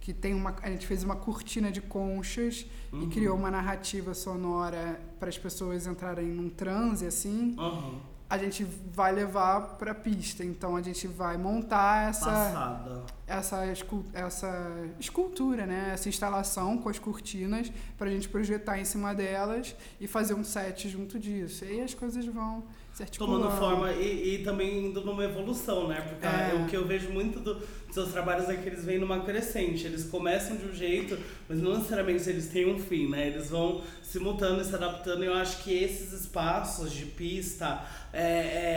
que 0.00 0.12
tem 0.14 0.32
uma. 0.34 0.54
A 0.62 0.70
gente 0.70 0.86
fez 0.86 1.04
uma 1.04 1.16
cortina 1.16 1.70
de 1.70 1.80
conchas 1.82 2.64
Uhum. 2.92 3.02
e 3.02 3.06
criou 3.08 3.36
uma 3.36 3.50
narrativa 3.50 4.14
sonora 4.14 4.98
para 5.20 5.28
as 5.28 5.36
pessoas 5.36 5.86
entrarem 5.86 6.26
num 6.28 6.48
transe, 6.48 7.04
assim. 7.06 7.54
Aham. 7.58 8.00
A 8.30 8.36
gente 8.36 8.62
vai 8.92 9.10
levar 9.10 9.60
para 9.78 9.94
pista. 9.94 10.44
Então, 10.44 10.76
a 10.76 10.82
gente 10.82 11.06
vai 11.06 11.38
montar 11.38 12.10
essa 12.10 12.26
Passada. 12.26 13.02
essa, 13.26 13.66
escul- 13.72 14.04
essa 14.12 14.70
escultura, 15.00 15.64
né? 15.66 15.90
essa 15.94 16.08
instalação 16.10 16.76
com 16.76 16.88
as 16.90 16.98
cortinas, 16.98 17.72
para 17.96 18.08
a 18.08 18.10
gente 18.10 18.28
projetar 18.28 18.78
em 18.78 18.84
cima 18.84 19.14
delas 19.14 19.74
e 19.98 20.06
fazer 20.06 20.34
um 20.34 20.44
set 20.44 20.88
junto 20.90 21.18
disso. 21.18 21.64
E 21.64 21.68
aí 21.68 21.80
as 21.80 21.94
coisas 21.94 22.26
vão. 22.26 22.62
Tomando 23.06 23.50
forma 23.58 23.92
e, 23.92 24.34
e 24.34 24.38
também 24.44 24.86
indo 24.86 25.00
numa 25.02 25.24
evolução, 25.24 25.86
né? 25.88 26.00
Porque 26.00 26.26
É. 26.26 26.54
o 26.54 26.66
que 26.66 26.76
eu 26.76 26.84
vejo 26.86 27.10
muito 27.10 27.38
do- 27.40 27.54
dos 27.54 27.94
seus 27.94 28.10
trabalhos 28.12 28.48
é 28.48 28.56
que 28.56 28.68
eles 28.68 28.84
vêm 28.84 28.98
numa 28.98 29.20
crescente. 29.24 29.86
Eles 29.86 30.04
começam 30.04 30.56
de 30.56 30.66
um 30.66 30.74
jeito, 30.74 31.16
mas 31.48 31.60
não 31.60 31.74
necessariamente 31.76 32.28
eles 32.28 32.48
têm 32.48 32.66
um 32.72 32.78
fim, 32.78 33.08
né? 33.08 33.28
Eles 33.28 33.50
vão 33.50 33.82
se 34.02 34.18
mutando 34.18 34.60
e 34.60 34.64
se 34.64 34.74
adaptando. 34.74 35.22
E 35.22 35.26
eu 35.26 35.34
acho 35.34 35.62
que 35.62 35.72
esses 35.72 36.12
espaços 36.12 36.92
de 36.92 37.06
pista, 37.06 37.84
é, 38.12 38.22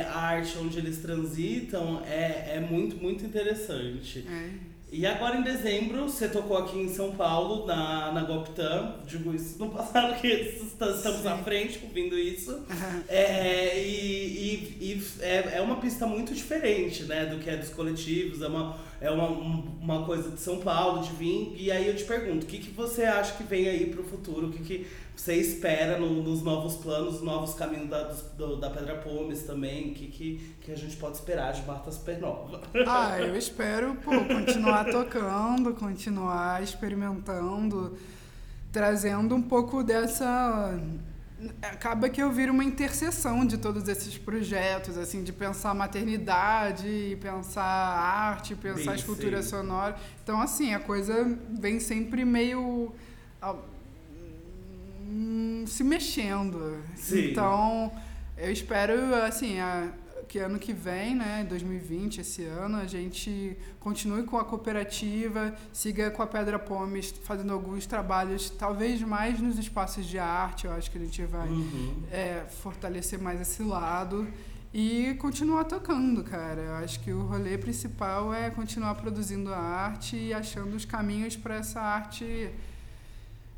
é, 0.02 0.08
arte 0.14 0.58
onde 0.58 0.78
eles 0.78 0.98
transitam, 1.00 2.02
é, 2.06 2.54
é 2.56 2.60
muito, 2.60 2.96
muito 2.98 3.26
interessante. 3.26 4.26
É. 4.30 4.71
E 4.92 5.06
agora 5.06 5.38
em 5.38 5.42
dezembro, 5.42 6.04
você 6.04 6.28
tocou 6.28 6.58
aqui 6.58 6.78
em 6.78 6.90
São 6.90 7.12
Paulo, 7.12 7.66
na, 7.66 8.12
na 8.12 8.24
Goptan. 8.24 8.96
Digo 9.08 9.34
isso 9.34 9.58
no 9.58 9.70
passado, 9.70 10.20
que 10.20 10.28
estamos 10.28 11.26
à 11.26 11.38
frente 11.38 11.80
ouvindo 11.84 12.18
isso. 12.18 12.62
É, 13.08 13.82
e 13.82 14.32
e, 14.42 14.78
e 14.82 15.04
é, 15.22 15.58
é 15.58 15.62
uma 15.62 15.78
pista 15.78 16.06
muito 16.06 16.34
diferente, 16.34 17.04
né, 17.04 17.26
do 17.26 17.38
que 17.40 17.50
é 17.50 17.56
dos 17.56 17.70
coletivos, 17.70 18.42
é 18.42 18.48
uma, 18.48 18.78
é 19.00 19.10
uma, 19.10 19.28
uma 19.28 20.06
coisa 20.06 20.30
de 20.32 20.40
São 20.42 20.60
Paulo, 20.60 21.04
de 21.04 21.12
vir. 21.14 21.54
E 21.56 21.72
aí 21.72 21.88
eu 21.88 21.96
te 21.96 22.04
pergunto, 22.04 22.46
o 22.46 22.50
que, 22.50 22.58
que 22.58 22.72
você 22.72 23.04
acha 23.04 23.34
que 23.36 23.44
vem 23.44 23.68
aí 23.70 23.86
pro 23.86 24.04
futuro? 24.04 24.48
O 24.48 24.52
que, 24.52 24.64
que 24.64 24.88
você 25.22 25.36
espera 25.36 26.00
no- 26.00 26.24
nos 26.24 26.42
novos 26.42 26.78
planos, 26.78 27.14
nos 27.16 27.22
novos 27.22 27.54
caminhos 27.54 27.88
da, 27.88 28.04
do- 28.36 28.56
da 28.60 28.72
Pedra 28.72 28.96
Pomes 28.96 29.44
também? 29.44 29.92
O 29.92 29.94
que, 29.94 30.08
que, 30.08 30.56
que 30.62 30.72
a 30.72 30.76
gente 30.76 30.98
pode 30.98 31.18
esperar 31.18 31.54
de 31.54 31.62
Marta 31.64 31.92
Supernova? 31.92 32.60
Ah, 32.88 33.20
eu 33.20 33.36
espero 33.38 33.94
pô, 34.04 34.12
continuar 34.26 34.86
tocando, 34.86 35.76
continuar 35.76 36.64
experimentando, 36.64 37.96
trazendo 38.72 39.36
um 39.36 39.42
pouco 39.44 39.84
dessa. 39.84 40.80
Acaba 41.62 42.10
que 42.10 42.22
eu 42.22 42.32
viro 42.32 42.52
uma 42.52 42.64
interseção 42.64 43.46
de 43.46 43.58
todos 43.60 43.88
esses 43.88 44.18
projetos, 44.18 44.98
assim, 44.98 45.24
de 45.24 45.32
pensar 45.32 45.74
maternidade, 45.76 47.16
pensar 47.22 47.64
arte, 47.64 48.56
pensar 48.56 48.92
Bem, 48.92 48.96
escultura 48.96 49.42
sim. 49.44 49.50
sonora. 49.50 49.96
Então, 50.24 50.42
assim, 50.42 50.74
a 50.74 50.80
coisa 50.80 51.38
vem 51.60 51.80
sempre 51.80 52.26
meio. 52.26 52.92
Hum, 55.12 55.64
se 55.68 55.84
mexendo. 55.84 56.82
Sim. 56.96 57.32
Então, 57.32 57.92
eu 58.38 58.52
espero, 58.52 59.14
assim, 59.24 59.60
a- 59.60 59.92
que 60.28 60.40
ano 60.40 60.58
que 60.58 60.72
vem, 60.72 61.14
né, 61.14 61.46
2020, 61.50 62.22
esse 62.22 62.44
ano, 62.46 62.78
a 62.78 62.86
gente 62.86 63.58
continue 63.82 64.24
com 64.24 64.38
a 64.38 64.46
cooperativa, 64.46 65.54
siga 65.74 66.10
com 66.10 66.22
a 66.24 66.28
Pedra 66.28 66.58
Pomes 66.58 67.14
fazendo 67.26 67.52
alguns 67.52 67.86
trabalhos, 67.86 68.50
talvez 68.50 69.02
mais 69.02 69.42
nos 69.42 69.60
espaços 69.60 70.06
de 70.06 70.18
arte, 70.18 70.66
eu 70.68 70.72
acho 70.72 70.90
que 70.90 70.98
a 70.98 71.02
gente 71.02 71.22
vai 71.26 71.50
Uhum. 71.50 72.04
é, 72.10 72.46
fortalecer 72.62 73.20
mais 73.20 73.42
esse 73.42 73.62
lado 73.62 74.26
e 74.74 75.16
continuar 75.20 75.66
tocando, 75.66 76.24
cara. 76.24 76.62
Eu 76.62 76.74
acho 76.76 77.02
que 77.02 77.12
o 77.12 77.24
rolê 77.24 77.58
principal 77.58 78.34
é 78.34 78.50
continuar 78.50 78.96
produzindo 78.96 79.54
a 79.54 79.58
arte 79.60 80.16
e 80.16 80.34
achando 80.34 80.74
os 80.78 80.86
caminhos 80.86 81.36
para 81.36 81.56
essa 81.56 81.82
arte 81.82 82.50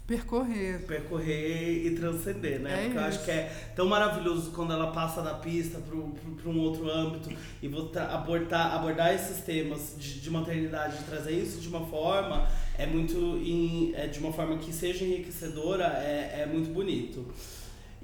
percorrer. 0.05 0.85
percorrer 0.85 1.85
e 1.85 1.95
transcender, 1.95 2.59
né? 2.59 2.73
É 2.73 2.83
Porque 2.83 2.97
eu 2.97 3.01
acho 3.01 3.17
isso. 3.17 3.25
que 3.25 3.31
é 3.31 3.71
tão 3.75 3.85
maravilhoso 3.87 4.51
quando 4.51 4.73
ela 4.73 4.91
passa 4.91 5.21
da 5.21 5.35
pista 5.35 5.79
para 5.79 6.49
um 6.49 6.59
outro 6.59 6.89
âmbito 6.89 7.29
e 7.61 7.67
abordar, 8.11 8.73
abordar 8.75 9.13
esses 9.13 9.43
temas 9.43 9.95
de, 9.97 10.19
de 10.19 10.29
maternidade, 10.29 10.97
de 10.97 11.03
trazer 11.03 11.31
isso 11.31 11.59
de 11.59 11.67
uma 11.67 11.85
forma, 11.85 12.47
é 12.77 12.85
muito 12.85 13.15
em, 13.37 13.93
é 13.95 14.07
de 14.07 14.19
uma 14.19 14.33
forma 14.33 14.57
que 14.57 14.73
seja 14.73 15.05
enriquecedora, 15.05 15.85
é, 15.85 16.41
é 16.41 16.45
muito 16.45 16.69
bonito. 16.73 17.25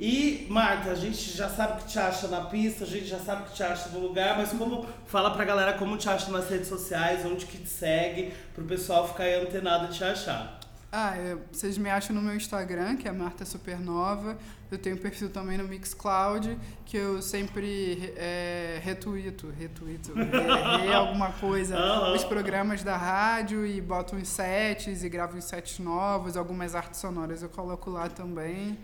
E, 0.02 0.48
Marta, 0.50 0.92
a 0.92 0.96
gente 0.96 1.36
já 1.36 1.50
sabe 1.50 1.82
que 1.82 1.90
te 1.90 2.00
acha 2.00 2.30
na 2.30 2.46
pista, 2.46 2.86
a 2.86 2.88
gente 2.88 3.06
já 3.06 3.20
sabe 3.20 3.50
que 3.50 3.54
te 3.54 3.62
acha 3.62 3.90
no 3.90 4.00
lugar, 4.00 4.38
mas 4.38 4.54
como 4.54 4.88
fala 5.06 5.32
pra 5.32 5.44
galera 5.44 5.74
como 5.74 5.98
te 5.98 6.08
acha 6.08 6.32
nas 6.32 6.50
redes 6.50 6.70
sociais, 6.70 7.26
onde 7.26 7.46
que 7.46 7.58
te 7.58 7.68
segue, 7.68 8.32
pro 8.56 8.64
pessoal 8.64 9.06
ficar 9.06 9.26
aí 9.26 9.36
antenado 9.42 9.88
e 9.92 9.98
te 9.98 10.02
achar. 10.02 10.59
Ah, 10.92 11.16
é, 11.16 11.38
vocês 11.52 11.78
me 11.78 11.88
acham 11.88 12.16
no 12.16 12.22
meu 12.22 12.36
Instagram, 12.36 12.96
que 12.96 13.08
é 13.08 13.12
Marta 13.12 13.46
Supernova. 13.46 14.36
Eu 14.72 14.78
tenho 14.78 14.96
um 14.96 15.00
perfil 15.00 15.30
também 15.30 15.56
no 15.56 15.68
Mixcloud, 15.68 16.58
que 16.84 16.98
eu 16.98 17.22
sempre 17.22 18.12
é, 18.18 18.80
retuito, 18.84 19.52
retuito, 19.56 20.14
re, 20.14 20.24
re 20.24 20.94
alguma 20.94 21.32
coisa, 21.34 21.78
os 22.14 22.24
programas 22.24 22.84
da 22.84 22.98
rádio 22.98 23.66
e 23.66 23.80
boto 23.80 24.16
uns 24.16 24.28
sets 24.28 25.04
e 25.04 25.10
gravo 25.10 25.38
uns 25.38 25.46
sets 25.46 25.78
novos, 25.78 26.36
algumas 26.36 26.74
artes 26.74 27.00
sonoras 27.00 27.44
eu 27.44 27.50
coloco 27.50 27.92
lá 27.92 28.10
também. 28.10 28.78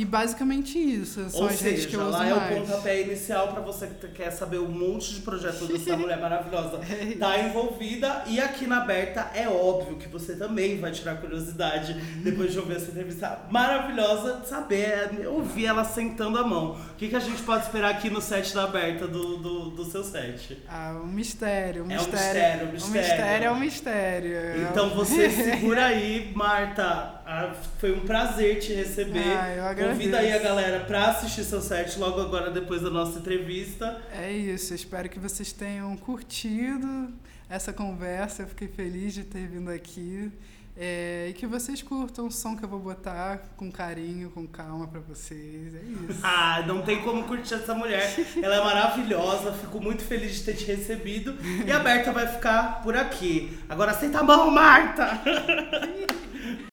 E 0.00 0.04
basicamente 0.04 0.78
isso, 0.78 1.28
são 1.30 1.40
Ou 1.42 1.46
as 1.48 1.60
redes 1.60 1.78
seja, 1.84 1.88
que 1.88 1.96
eu 1.96 2.02
uso 2.02 2.10
lá 2.12 2.26
é 2.28 2.32
o 2.32 2.36
mais. 2.36 2.58
pontapé 2.58 3.02
inicial 3.02 3.48
pra 3.48 3.60
você 3.60 3.86
que 3.88 4.08
quer 4.08 4.30
saber 4.30 4.58
um 4.58 4.68
monte 4.68 5.14
de 5.14 5.20
projetos 5.22 5.66
dessa 5.66 5.96
mulher 5.98 6.20
maravilhosa 6.20 6.80
É 6.88 7.16
tá 7.18 7.38
envolvida. 7.40 8.22
E 8.26 8.38
aqui 8.40 8.66
na 8.66 8.78
Aberta 8.82 9.30
é 9.34 9.48
óbvio 9.48 9.96
que 9.96 10.06
você 10.08 10.36
também 10.36 10.78
vai 10.78 10.92
tirar 10.92 11.16
curiosidade 11.16 11.94
depois 12.22 12.52
de 12.52 12.58
ouvir 12.60 12.76
essa 12.76 12.90
entrevista 12.90 13.40
maravilhosa, 13.50 14.40
de 14.40 14.48
saber, 14.48 15.10
é, 15.20 15.28
ouvir 15.28 15.66
ela 15.66 15.84
sentando 15.84 16.38
a 16.38 16.44
mão. 16.46 16.72
O 16.92 16.94
que, 16.96 17.08
que 17.08 17.16
a 17.16 17.20
gente 17.20 17.42
pode 17.42 17.64
esperar 17.64 17.90
aqui 17.90 18.08
no 18.08 18.20
set 18.20 18.54
da 18.54 18.64
Aberta 18.64 19.08
do, 19.08 19.38
do, 19.38 19.70
do 19.70 19.84
seu 19.84 20.04
set? 20.04 20.62
Ah, 20.68 21.00
um 21.02 21.06
mistério, 21.08 21.84
um 21.84 21.90
É 21.90 21.94
um 21.96 22.02
mistério. 22.04 22.22
mistério, 22.22 22.66
um 22.66 22.68
Um 22.68 22.72
mistério. 22.72 23.00
mistério 23.08 23.46
é 23.46 23.50
um 23.50 23.58
mistério. 23.58 24.62
Então 24.70 24.90
você 24.90 25.28
segura 25.30 25.86
aí, 25.86 26.30
Marta. 26.34 27.17
Ah, 27.30 27.52
Foi 27.78 27.92
um 27.92 28.00
prazer 28.06 28.58
te 28.58 28.72
receber. 28.72 29.36
Ah. 29.36 29.74
Convida 29.74 30.18
aí 30.18 30.32
a 30.32 30.38
galera 30.38 30.80
pra 30.80 31.08
assistir 31.10 31.44
seu 31.44 31.60
set 31.60 31.98
logo 31.98 32.18
agora, 32.22 32.50
depois 32.50 32.80
da 32.80 32.88
nossa 32.88 33.18
entrevista. 33.18 34.00
É 34.10 34.32
isso, 34.32 34.72
espero 34.72 35.10
que 35.10 35.18
vocês 35.18 35.52
tenham 35.52 35.94
curtido 35.98 37.12
essa 37.46 37.70
conversa. 37.70 38.44
Eu 38.44 38.46
fiquei 38.46 38.66
feliz 38.66 39.12
de 39.12 39.24
ter 39.24 39.46
vindo 39.46 39.70
aqui. 39.70 40.32
É, 40.74 41.26
e 41.28 41.34
que 41.34 41.46
vocês 41.46 41.82
curtam 41.82 42.28
o 42.28 42.32
som 42.32 42.56
que 42.56 42.64
eu 42.64 42.68
vou 42.68 42.78
botar 42.78 43.42
com 43.58 43.70
carinho, 43.70 44.30
com 44.30 44.46
calma 44.46 44.86
pra 44.86 45.00
vocês. 45.00 45.74
É 45.74 45.82
isso. 45.82 46.20
Ah, 46.22 46.64
não 46.66 46.80
tem 46.80 47.02
como 47.02 47.24
curtir 47.24 47.52
essa 47.54 47.74
mulher. 47.74 48.10
Ela 48.42 48.54
é 48.54 48.64
maravilhosa, 48.64 49.52
fico 49.52 49.82
muito 49.82 50.02
feliz 50.02 50.36
de 50.36 50.44
ter 50.44 50.54
te 50.54 50.64
recebido. 50.64 51.36
E 51.66 51.70
a 51.70 51.78
Berta 51.78 52.10
vai 52.10 52.26
ficar 52.26 52.80
por 52.82 52.96
aqui. 52.96 53.58
Agora 53.68 53.92
senta 53.92 54.20
a 54.20 54.22
mão, 54.22 54.50
Marta! 54.50 55.20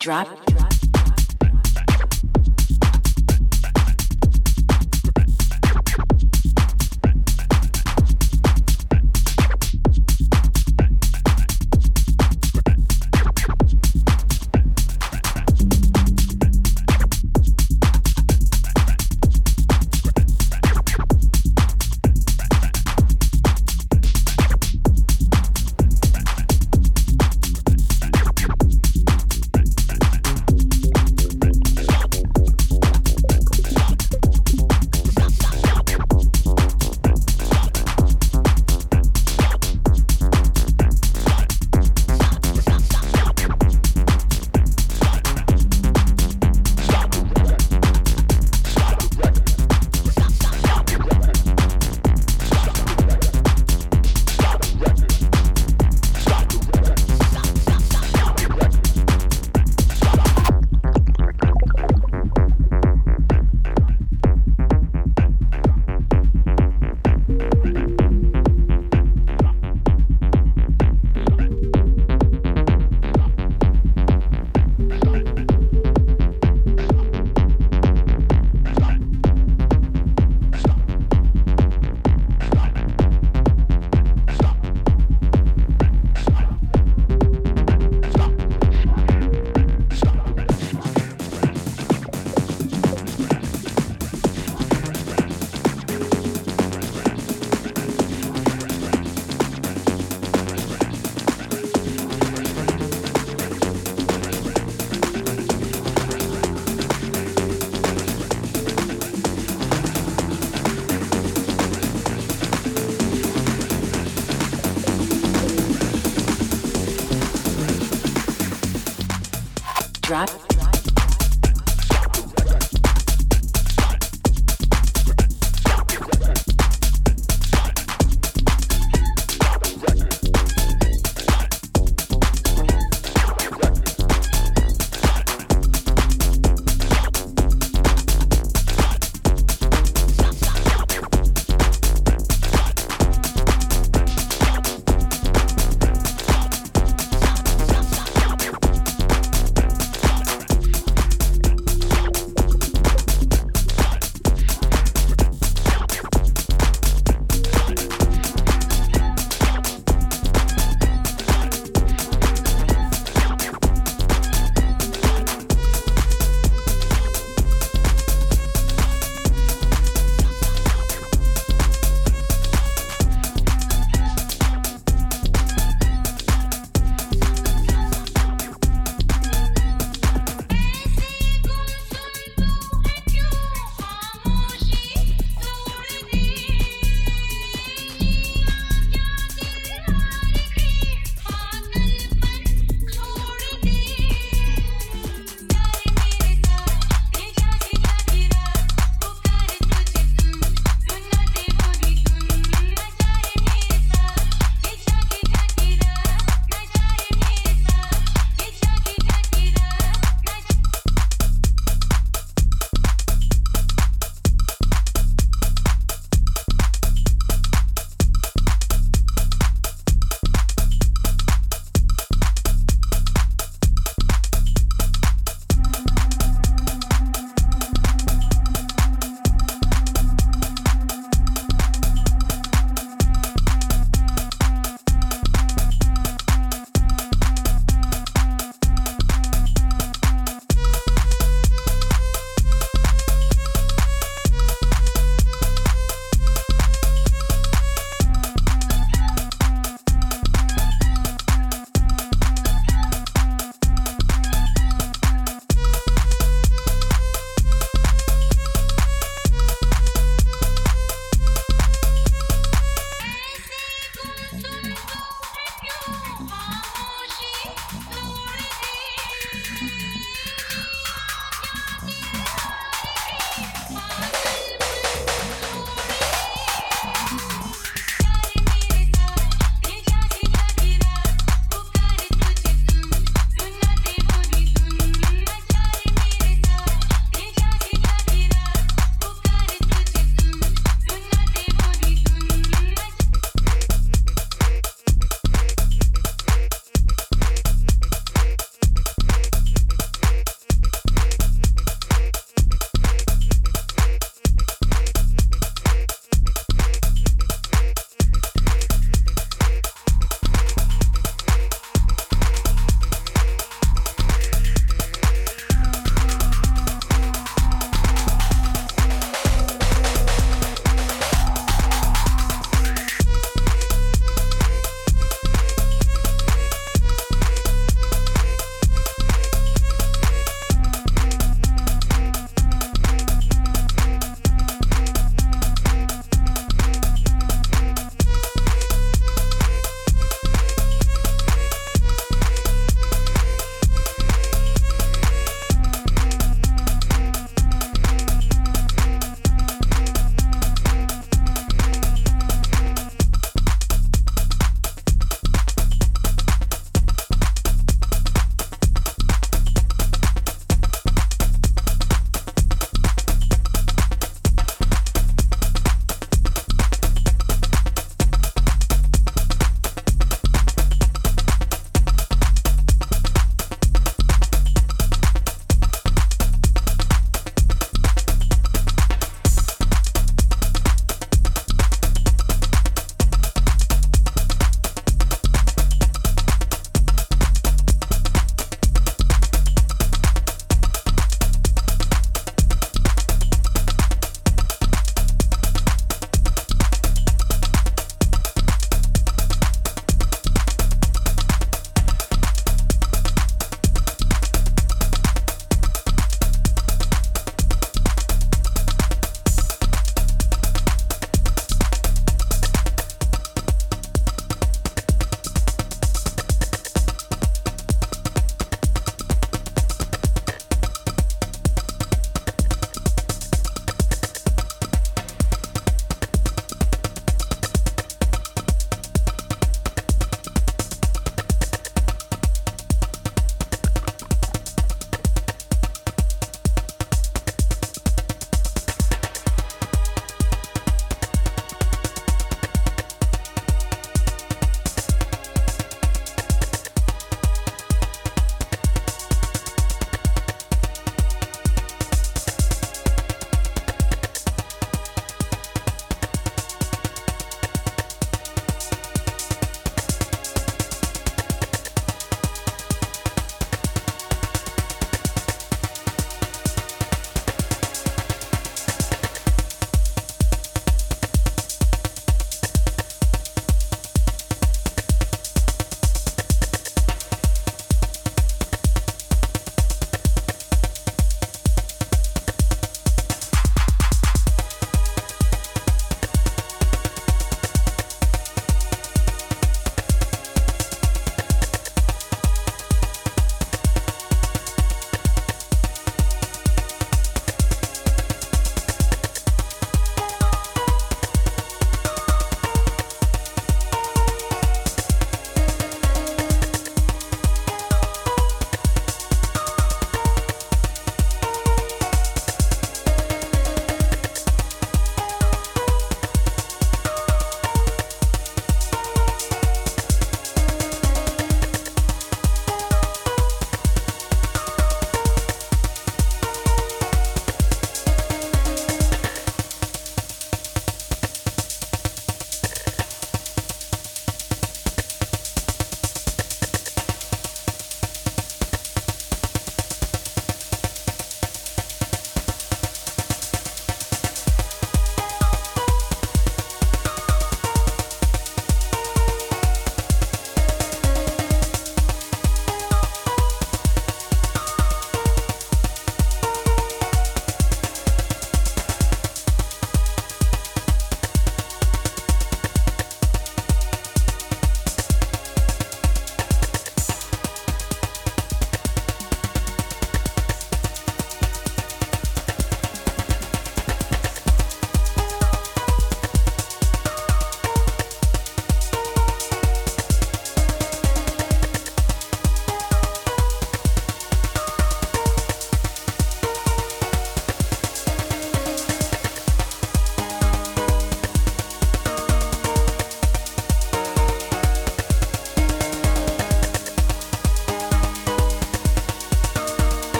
drop 0.00 0.39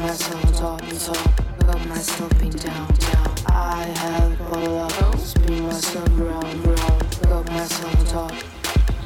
myself 0.00 0.52
top, 0.56 0.80
top, 0.80 1.58
got 1.58 1.88
myself 1.88 2.42
in 2.42 2.50
down, 2.50 2.86
down. 2.94 3.34
I 3.46 3.82
have 3.96 4.40
all 4.52 4.88
to 4.88 5.18
spin 5.18 5.62
myself 5.64 6.08
round, 6.12 6.66
round, 6.66 7.20
got 7.22 7.46
myself 7.46 8.08
top, 8.08 8.32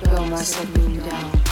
got 0.05 0.28
myself 0.28 0.76
in 0.76 0.99
down. 0.99 1.51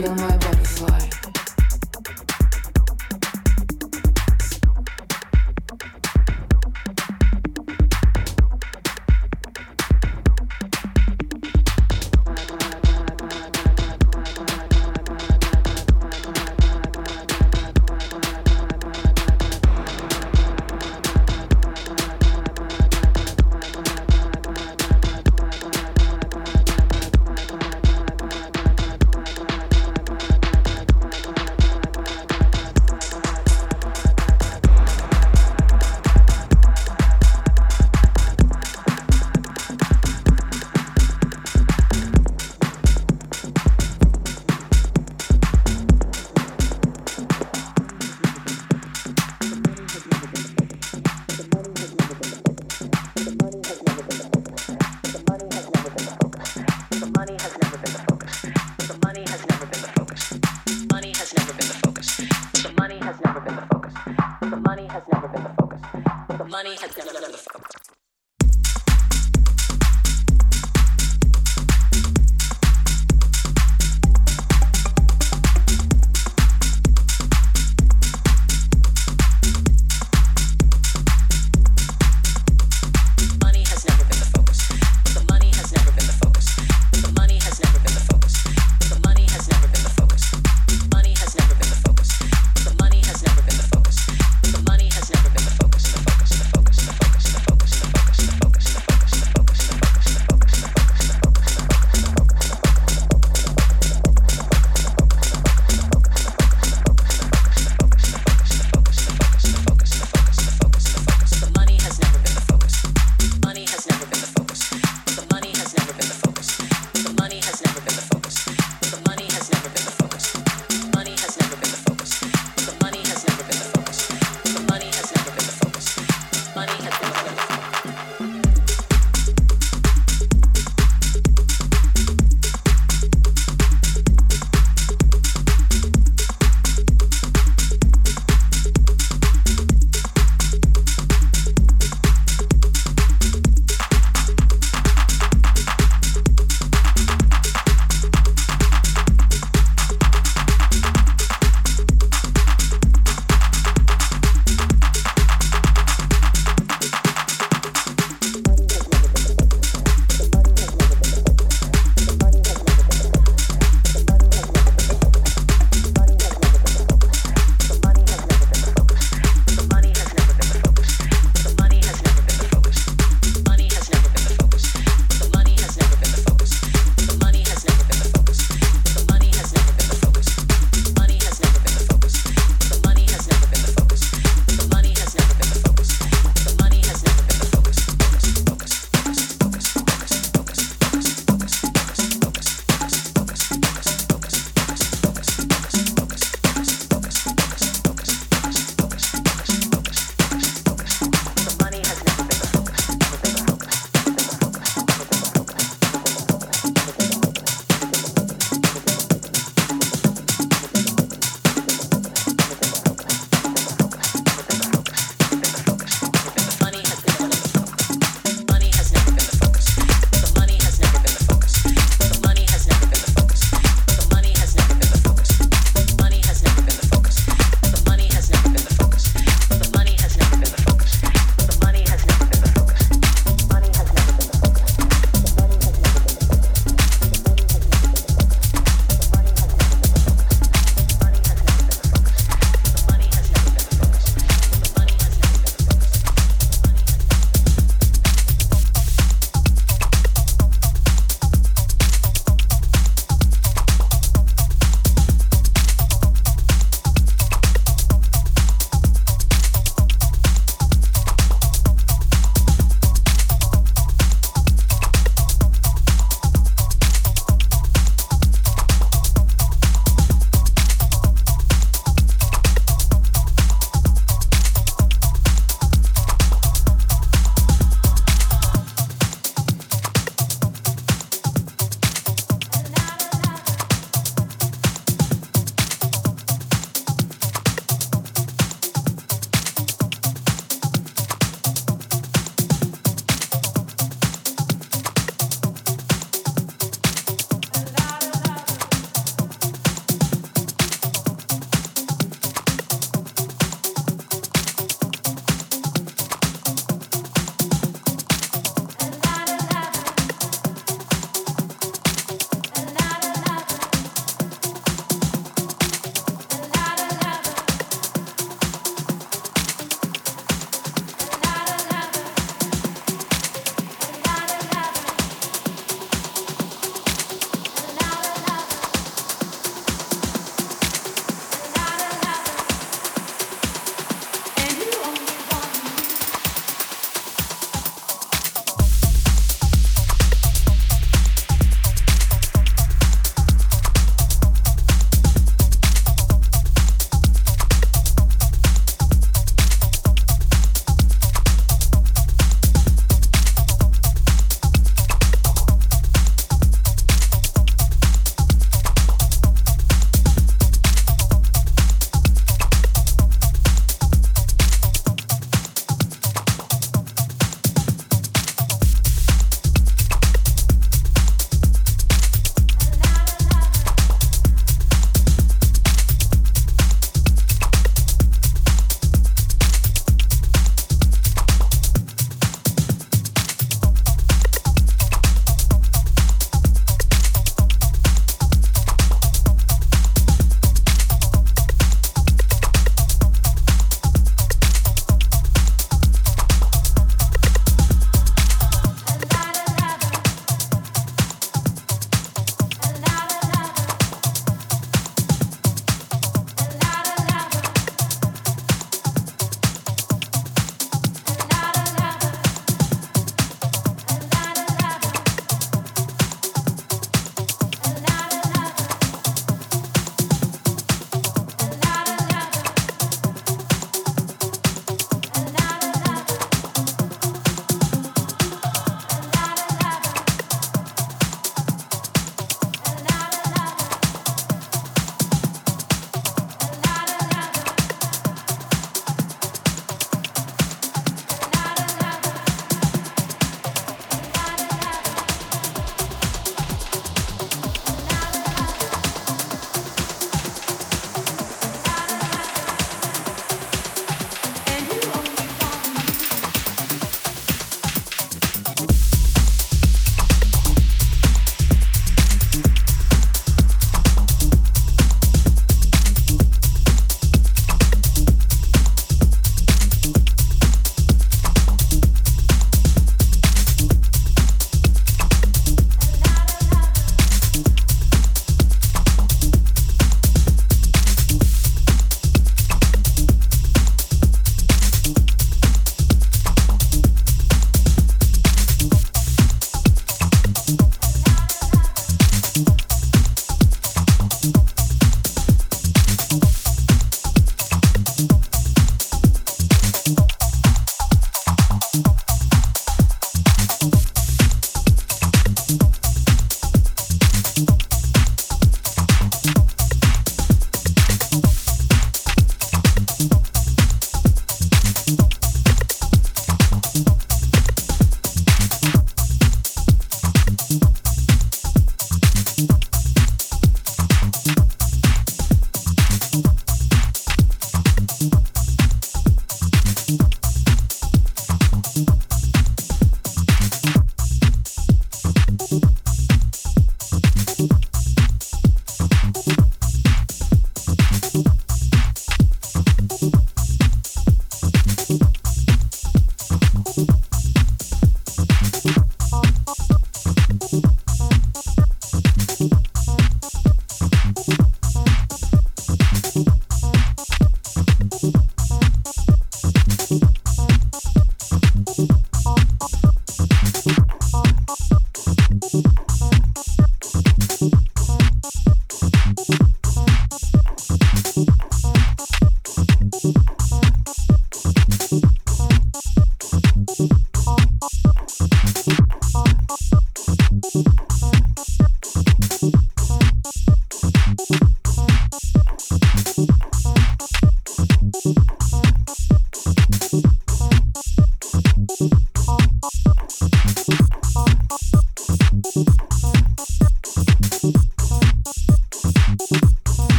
feel 0.00 0.14
my 0.14 0.29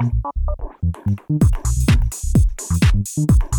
Thank 0.00 0.14
you. 3.16 3.53